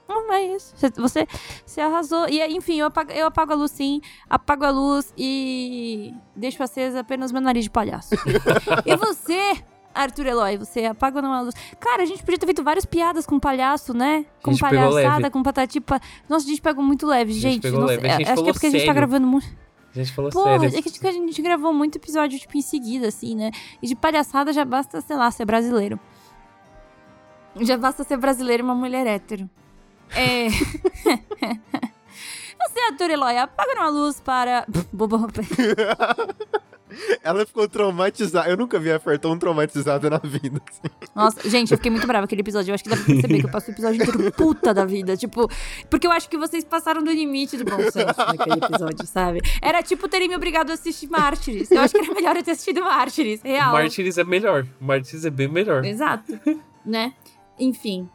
[0.10, 0.74] Hum, é isso.
[0.96, 1.28] Você,
[1.66, 2.28] você arrasou.
[2.30, 7.02] E enfim, eu apago, eu apago a luz sim, apago a luz e deixo acesa
[7.02, 8.16] apenas meu nariz de palhaço.
[8.86, 9.58] e você,
[9.94, 11.56] Arthur Eloy, você apaga ou não a luz?
[11.80, 14.26] Cara, a gente podia ter feito várias piadas com palhaço, né?
[14.42, 15.82] Com palhaçada, com patati.
[15.82, 16.00] pa-
[16.30, 17.62] Nossa, a gente pegou muito leve, gente gente.
[17.64, 18.08] pegou Nossa, leve.
[18.08, 18.96] A gente é- acho que é porque a gente tá sério.
[18.96, 19.48] gravando muito.
[19.94, 20.78] A gente falou Porra, sério.
[20.78, 23.50] é que a gente gravou muito episódio, tipo, em seguida, assim, né?
[23.82, 26.00] E de palhaçada já basta, sei lá, ser brasileiro.
[27.60, 29.50] Já basta ser brasileiro e uma mulher hétero.
[30.16, 30.48] É.
[32.60, 34.66] Você, Arthur Eloy, apaga uma luz para.
[34.92, 35.28] Bobo.
[37.22, 38.50] Ela ficou traumatizada.
[38.50, 40.62] Eu nunca vi a Fer tão traumatizada na vida.
[40.70, 40.82] assim.
[41.14, 42.72] Nossa, gente, eu fiquei muito brava aquele episódio.
[42.72, 45.16] Eu acho que dá pra perceber que eu passo o episódio inteiro puta da vida.
[45.18, 45.50] Tipo,
[45.90, 49.42] porque eu acho que vocês passaram do limite do bom senso naquele episódio, sabe?
[49.62, 51.70] Era tipo terem me obrigado a assistir Mártires.
[51.70, 53.74] Eu acho que era melhor eu ter assistido Mártires, real.
[53.74, 54.66] Martyrs é melhor.
[54.80, 55.84] Martyrs é bem melhor.
[55.84, 56.40] Exato.
[56.86, 57.14] né?
[57.60, 58.10] Enfim.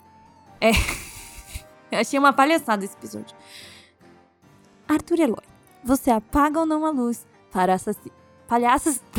[0.61, 0.71] É.
[1.93, 3.37] Eu achei uma palhaçada esse episódio.
[4.89, 5.45] Arthur Eloy,
[5.85, 8.17] você apaga ou não a luz para assassinos.
[8.49, 9.01] Palhaços.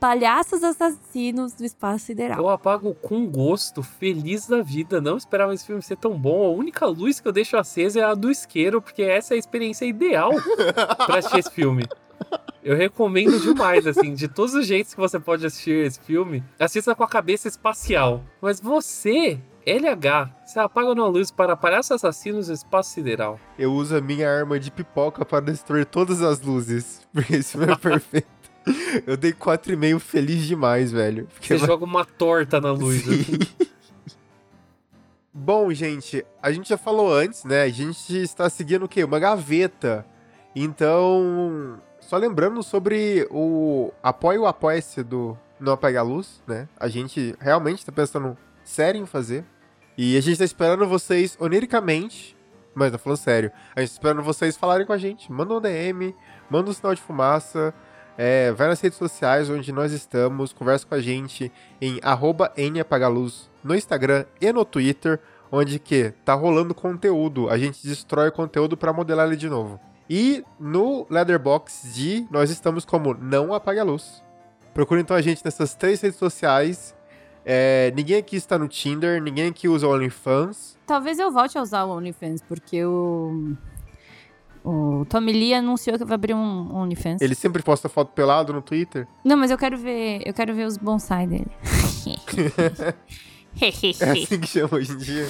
[0.00, 2.38] Palhaços assassinos do espaço sideral.
[2.38, 5.00] Eu apago com gosto, feliz da vida.
[5.00, 6.44] Não esperava esse filme ser tão bom.
[6.46, 9.38] A única luz que eu deixo acesa é a do isqueiro, porque essa é a
[9.38, 10.32] experiência ideal
[11.06, 11.84] pra assistir esse filme.
[12.62, 16.94] Eu recomendo demais, assim, de todos os jeitos que você pode assistir esse filme, assista
[16.94, 18.22] com a cabeça espacial.
[18.40, 23.38] Mas você, LH, você apaga uma luz para palhaços assassinos do espaço sideral.
[23.58, 27.06] Eu uso a minha arma de pipoca para destruir todas as luzes.
[27.12, 28.28] Porque filme é perfeito.
[29.06, 31.26] Eu dei 4,5 feliz demais, velho.
[31.40, 33.02] Você joga uma torta na luz.
[33.02, 33.20] Sim.
[33.20, 33.70] assim.
[35.32, 37.62] Bom, gente, a gente já falou antes, né?
[37.62, 39.04] A gente está seguindo o quê?
[39.04, 40.04] Uma gaveta.
[40.54, 46.68] Então, só lembrando sobre o apoio apoia-se do Não Apaga a Luz, né?
[46.78, 48.36] A gente realmente está pensando
[48.70, 49.44] sério em fazer.
[49.98, 52.36] E a gente está esperando vocês oniricamente.
[52.74, 53.50] Mas não falando sério.
[53.74, 55.30] A gente tá esperando vocês falarem com a gente.
[55.30, 56.14] Manda um DM,
[56.48, 57.74] manda um sinal de fumaça.
[58.16, 61.50] É, vai nas redes sociais onde nós estamos, conversa com a gente
[61.80, 65.18] em arroba NApagaluz no Instagram e no Twitter,
[65.50, 67.48] onde que tá rolando conteúdo.
[67.48, 69.80] A gente destrói o conteúdo para modelar ele de novo.
[70.08, 74.22] E no Leatherbox de nós estamos como Não Apague a Luz.
[74.74, 76.94] Procure então a gente nessas três redes sociais.
[77.52, 80.78] É, ninguém aqui está no Tinder, ninguém aqui usa o OnlyFans.
[80.86, 83.56] Talvez eu volte a usar o OnlyFans, porque o.
[84.64, 87.20] O Tommy Lee anunciou que vai abrir um OnlyFans.
[87.20, 89.08] Ele sempre posta foto pelado no Twitter.
[89.24, 90.22] Não, mas eu quero ver.
[90.24, 91.50] Eu quero ver os bonsai dele.
[93.60, 95.26] É assim que chama hoje em dia.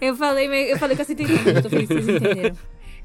[0.00, 2.56] eu falei, eu falei que vocês entenderam, eu tô feliz que vocês entenderam.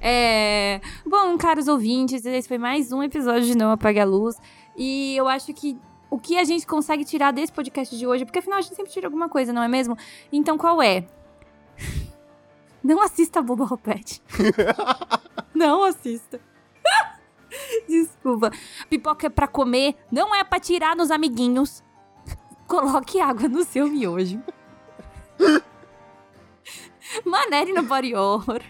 [0.02, 4.36] É, Bom, caros ouvintes, esse foi mais um episódio de Não Apague a Luz.
[4.76, 5.78] E eu acho que
[6.12, 8.92] o que a gente consegue tirar desse podcast de hoje, porque afinal a gente sempre
[8.92, 9.98] tira alguma coisa, não é mesmo?
[10.32, 11.06] Então qual é?
[12.84, 14.24] Não assista Boba Roupete.
[15.54, 16.42] não assista.
[17.88, 18.50] Desculpa.
[18.90, 21.84] Pipoca é pra comer, não é pra tirar nos amiguinhos.
[22.68, 24.42] Coloque água no seu miojo.
[27.24, 28.64] Manere no body horror.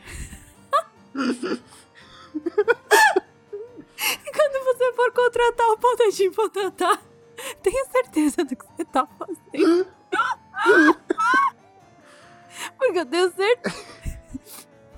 [4.33, 6.99] Quando você for contratar o Potatim Potatá,
[7.61, 9.87] tenha certeza do que você tá fazendo.
[12.77, 13.85] Porque eu tenho certeza.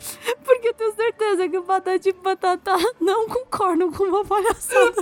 [0.44, 5.02] Porque eu tenho certeza que o Patati Patatá não concorda com uma palhaçada.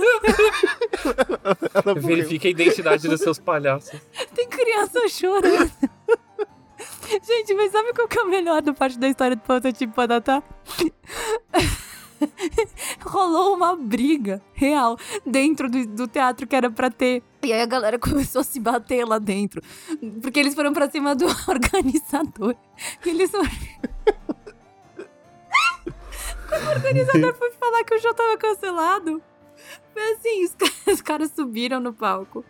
[1.96, 4.00] Verifique a identidade dos seus palhaços.
[4.34, 5.72] Tem criança chorando.
[7.24, 10.42] Gente, mas sabe qual que é o melhor da parte da história do Patati Patatá?
[13.04, 14.96] Rolou uma briga real
[15.26, 17.22] dentro do, do teatro que era pra ter.
[17.42, 19.60] E aí a galera começou a se bater lá dentro.
[20.20, 22.54] Porque eles foram pra cima do organizador.
[23.04, 23.48] E eles foram...
[26.48, 29.22] Quando o organizador foi falar que o show tava cancelado,
[29.92, 32.44] foi assim, os, caras- os caras subiram no palco.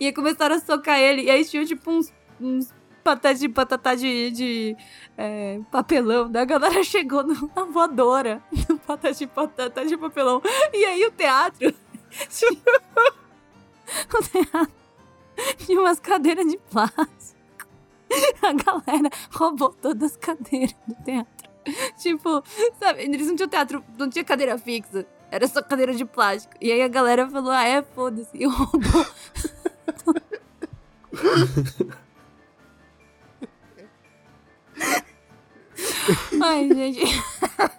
[0.00, 1.22] E aí começaram a socar ele.
[1.22, 2.72] E aí tinha tipo uns, uns
[3.06, 4.76] patés de patatá de, de
[5.16, 6.28] é, papelão.
[6.28, 8.42] Daí a galera chegou na voadora.
[8.68, 10.42] No patá de patatá de papelão.
[10.72, 11.72] E aí o teatro.
[14.12, 14.72] O teatro
[15.68, 17.68] umas cadeiras de plástico.
[18.42, 21.48] A galera roubou todas as cadeiras do teatro.
[21.96, 22.42] Tipo,
[22.80, 25.06] sabe, eles não tinham teatro, não tinha cadeira fixa.
[25.30, 26.54] Era só cadeira de plástico.
[26.60, 28.30] E aí a galera falou: ah, é, foda-se.
[28.34, 29.06] E roubou.
[36.42, 37.00] Ai, gente.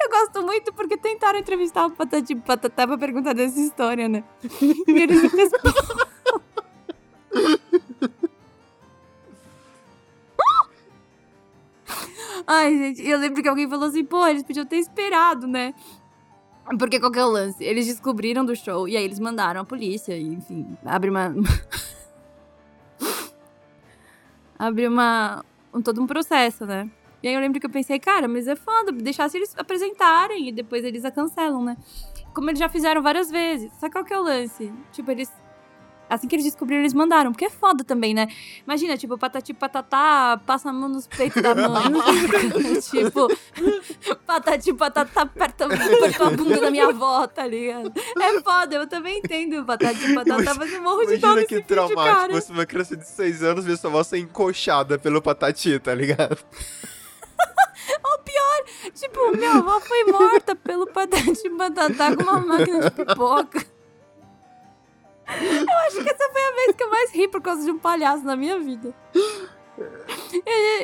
[0.00, 4.24] Eu gosto muito porque tentaram entrevistar o Patati Patatá pra perguntar dessa história, né?
[4.62, 5.82] E eles respondem.
[12.50, 15.74] Ai, gente, eu lembro que alguém falou assim, pô, eles podiam ter esperado, né?
[16.78, 17.62] Porque qual que é o lance?
[17.62, 21.34] Eles descobriram do show e aí eles mandaram a polícia, e, enfim, abre uma.
[24.58, 25.44] abre uma.
[25.72, 26.90] Um- todo um processo, né?
[27.22, 30.48] E aí eu lembro que eu pensei, cara, mas é foda, deixar se eles apresentarem
[30.48, 31.76] e depois eles a cancelam, né?
[32.32, 33.72] Como eles já fizeram várias vezes.
[33.80, 34.72] Que qual que é o lance?
[34.92, 35.32] Tipo, eles.
[36.08, 37.32] Assim que eles descobriram, eles mandaram.
[37.32, 38.28] Porque é foda também, né?
[38.64, 41.84] Imagina, tipo, patati patatá, passa a mão nos peitos da mãe.
[42.90, 43.28] tipo,
[44.26, 47.92] patati patatá, aperta, a bunda da minha avó, tá ligado?
[48.20, 51.54] É foda, eu também entendo patati patatá, mas eu morro de dó Imagina nesse que
[51.56, 52.32] vídeo, traumático cara.
[52.32, 56.38] você uma criança de 6 anos ver sua avó ser encoxada pelo patati, tá ligado?
[58.04, 63.77] Ou pior, tipo, minha avó foi morta pelo patati patatá com uma máquina de pipoca.
[65.28, 67.78] Eu acho que essa foi a vez que eu mais ri por causa de um
[67.78, 68.94] palhaço na minha vida.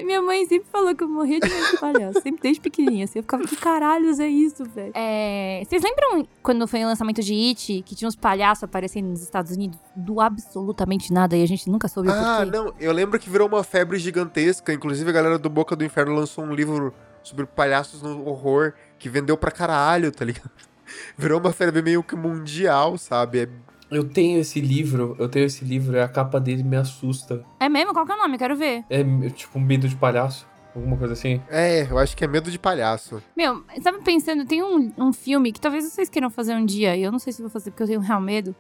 [0.05, 3.05] Minha mãe sempre falou que eu morria de medo de palhaço, sempre desde pequenininha.
[3.05, 4.93] Assim, eu ficava, que caralhos é isso, velho?
[4.95, 9.23] É, vocês lembram quando foi o lançamento de It, que tinha uns palhaços aparecendo nos
[9.23, 12.57] Estados Unidos do absolutamente nada e a gente nunca soube o Ah, porquê?
[12.57, 14.73] não, eu lembro que virou uma febre gigantesca.
[14.73, 19.09] Inclusive, a galera do Boca do Inferno lançou um livro sobre palhaços no horror que
[19.09, 20.51] vendeu pra caralho, tá ligado?
[21.19, 23.41] Virou uma febre meio que mundial, sabe?
[23.41, 23.49] É-
[23.97, 27.45] Eu tenho esse livro, eu tenho esse livro, e a capa dele me assusta.
[27.61, 27.93] É mesmo?
[27.93, 28.39] Qual que é o nome?
[28.39, 28.85] Quero ver.
[28.91, 31.41] É tipo um medo de palhaço, alguma coisa assim.
[31.49, 33.23] É, eu acho que é medo de palhaço.
[33.37, 37.03] Meu, sabe pensando, tem um, um filme que talvez vocês queiram fazer um dia, e
[37.03, 38.55] eu não sei se vou fazer porque eu tenho real medo,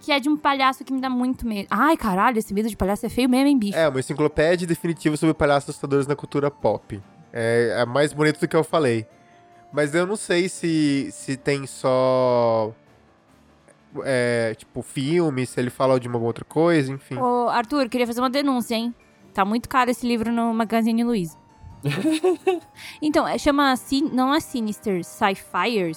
[0.00, 1.66] que é de um palhaço que me dá muito medo.
[1.70, 3.76] Ai, caralho, esse medo de palhaço é feio mesmo, hein, bicho?
[3.76, 7.00] É, uma enciclopédia definitiva sobre palhaços assustadores na cultura pop.
[7.32, 9.06] É, é mais bonito do que eu falei.
[9.72, 12.72] Mas eu não sei se, se tem só.
[14.04, 17.16] É, tipo, filme, se ele fala de uma outra coisa, enfim.
[17.16, 18.94] Ô, Arthur, queria fazer uma denúncia, hein?
[19.32, 21.36] Tá muito caro esse livro no Magazine Luiza.
[23.00, 23.74] então, é, chama,
[24.12, 25.92] não é Sinister, Sci-Fire,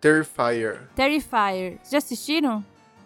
[0.00, 0.88] Terrifier.
[0.94, 1.78] Terrifier.
[1.88, 2.64] Já assistiram?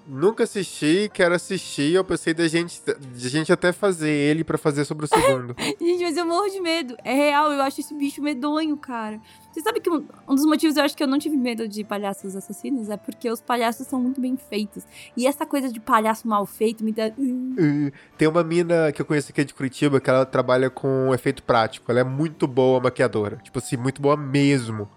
[0.09, 1.95] Nunca assisti, quero assistir.
[1.95, 2.81] Eu pensei da gente,
[3.13, 5.55] de gente até fazer ele pra fazer sobre o segundo.
[5.81, 6.97] Gente, mas eu morro de medo.
[7.05, 9.21] É real, eu acho esse bicho medonho, cara.
[9.53, 11.83] Você sabe que um, um dos motivos eu acho que eu não tive medo de
[11.83, 14.85] palhaços assassinos é porque os palhaços são muito bem feitos.
[15.17, 17.09] E essa coisa de palhaço mal feito me dá.
[17.09, 21.43] Uh, Tem uma mina que eu conheço aqui de Curitiba que ela trabalha com efeito
[21.43, 21.91] prático.
[21.91, 23.37] Ela é muito boa maquiadora.
[23.43, 24.89] Tipo assim, muito boa mesmo.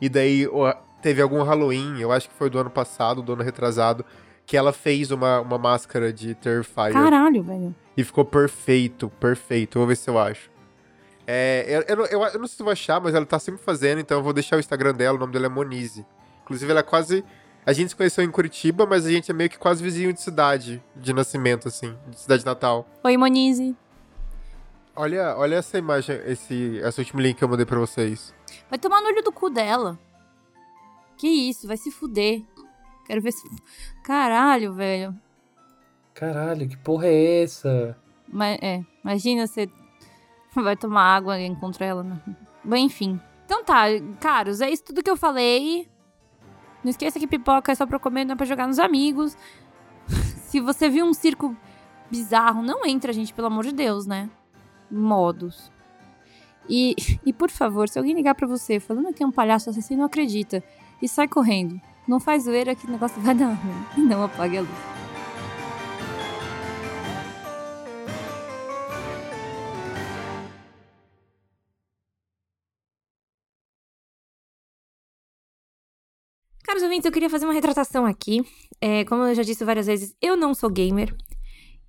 [0.00, 0.46] E daí
[1.02, 4.04] teve algum Halloween, eu acho que foi do ano passado, do ano retrasado,
[4.48, 6.90] que ela fez uma, uma máscara de Terrifier.
[6.94, 7.74] Caralho, velho.
[7.94, 9.78] E ficou perfeito, perfeito.
[9.78, 10.50] Vou ver se eu acho.
[11.26, 13.38] É, eu, eu, não- eu, eu não sei se eu vou achar, mas ela tá
[13.38, 16.06] sempre fazendo, então eu vou deixar o Instagram dela, o nome dela é Monize.
[16.44, 17.22] Inclusive, ela é quase.
[17.66, 20.22] A gente se conheceu em Curitiba, mas a gente é meio que quase vizinho de
[20.22, 22.88] cidade, de nascimento, assim, de cidade natal.
[23.04, 23.76] Oi, Monize.
[24.96, 28.34] Olha, olha essa imagem, esse, esse último link que eu mandei pra vocês.
[28.70, 29.98] Vai tomar no olho do cu dela.
[31.18, 32.42] Que isso, vai se fuder.
[33.08, 33.48] Quero ver se.
[34.04, 35.18] Caralho, velho.
[36.14, 37.96] Caralho, que porra é essa?
[38.28, 39.68] Mas, é, imagina você
[40.54, 42.02] vai tomar água e encontra ela.
[42.02, 42.20] Né?
[42.62, 43.18] Bom, enfim.
[43.46, 43.84] Então tá,
[44.20, 45.88] caros, é isso tudo que eu falei.
[46.84, 49.36] Não esqueça que pipoca é só pra comer, não é pra jogar nos amigos.
[50.48, 51.56] Se você viu um circo
[52.10, 54.28] bizarro, não entra, gente, pelo amor de Deus, né?
[54.90, 55.72] Modos.
[56.68, 56.94] E,
[57.24, 60.06] e por favor, se alguém ligar pra você falando que tem um palhaço assassino, não
[60.06, 60.62] acredita.
[61.00, 61.80] E sai correndo.
[62.08, 63.84] Não faz zoeira que o negócio vai dar ruim.
[63.98, 64.70] E não apague a luz.
[76.64, 78.42] Caros ouvintes, eu queria fazer uma retratação aqui.
[78.80, 81.14] É, como eu já disse várias vezes, eu não sou gamer.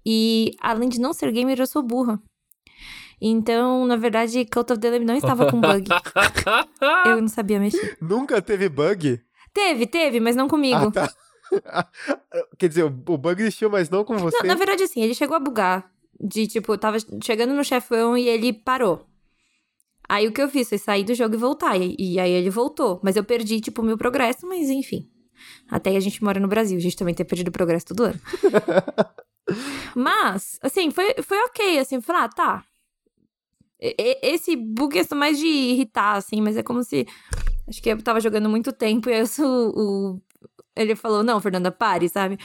[0.05, 2.22] E além de não ser gamer, eu sou burra.
[3.22, 5.86] Então, na verdade, Cult of the Lamb não estava com bug.
[7.05, 7.97] Eu não sabia mexer.
[8.01, 9.22] Nunca teve bug?
[9.53, 10.87] Teve, teve, mas não comigo.
[10.87, 11.13] Ah, tá.
[12.57, 14.37] Quer dizer, o bug existiu, mas não com você.
[14.37, 15.91] Não, na verdade, assim, ele chegou a bugar.
[16.21, 19.05] De tipo, tava chegando no chefão e ele parou.
[20.07, 21.77] Aí o que eu fiz foi sair do jogo e voltar.
[21.77, 22.99] E, e aí ele voltou.
[23.03, 25.09] Mas eu perdi, tipo, o meu progresso, mas enfim.
[25.69, 28.19] Até a gente mora no Brasil, a gente também tem perdido progresso todo ano.
[29.95, 32.63] mas, assim, foi, foi ok, assim, falar, ah, tá.
[33.81, 37.07] E- Esse bug é só mais de irritar, assim, mas é como se.
[37.70, 40.22] Acho que eu tava jogando muito tempo e aí sou o.
[40.76, 42.39] Ele falou, não, Fernanda, pare, sabe?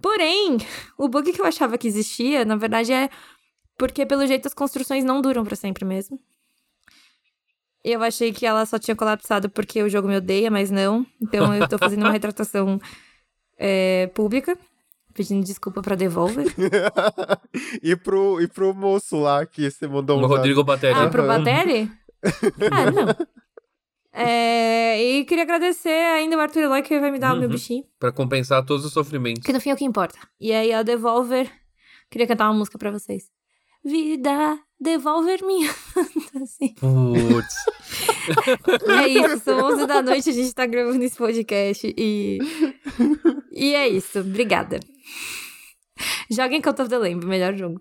[0.00, 0.58] Porém,
[0.96, 3.08] o bug que eu achava que existia, na verdade, é
[3.76, 6.20] porque, pelo jeito, as construções não duram pra sempre mesmo.
[7.84, 11.06] Eu achei que ela só tinha colapsado porque o jogo me odeia, mas não.
[11.22, 12.80] Então eu tô fazendo uma retratação
[13.56, 14.58] é, pública,
[15.14, 16.46] pedindo desculpa pra Devolver.
[17.82, 21.04] e, pro, e pro moço lá que você mandou um O Rodrigo Batéria.
[21.04, 21.26] Ah, pro.
[21.26, 21.90] Batelli?
[22.72, 23.06] Ah, não.
[24.12, 27.54] É, e queria agradecer ainda o Arthur Eloy que vai me dar o meu Uhum.
[27.54, 27.84] bichinho.
[27.98, 29.42] Pra compensar todos os sofrimentos.
[29.44, 30.18] Que no fim é o que importa.
[30.40, 31.50] E aí a Devolver.
[32.10, 33.24] Queria cantar uma música pra vocês.
[33.84, 36.74] Vida, devolver minha fantasia.
[36.80, 37.54] Putz.
[39.02, 42.38] É isso, são 11 da noite, a gente tá gravando esse podcast e.
[43.52, 44.80] E é isso, obrigada.
[46.30, 47.80] Joguem Cult of the Lamb, melhor jogo.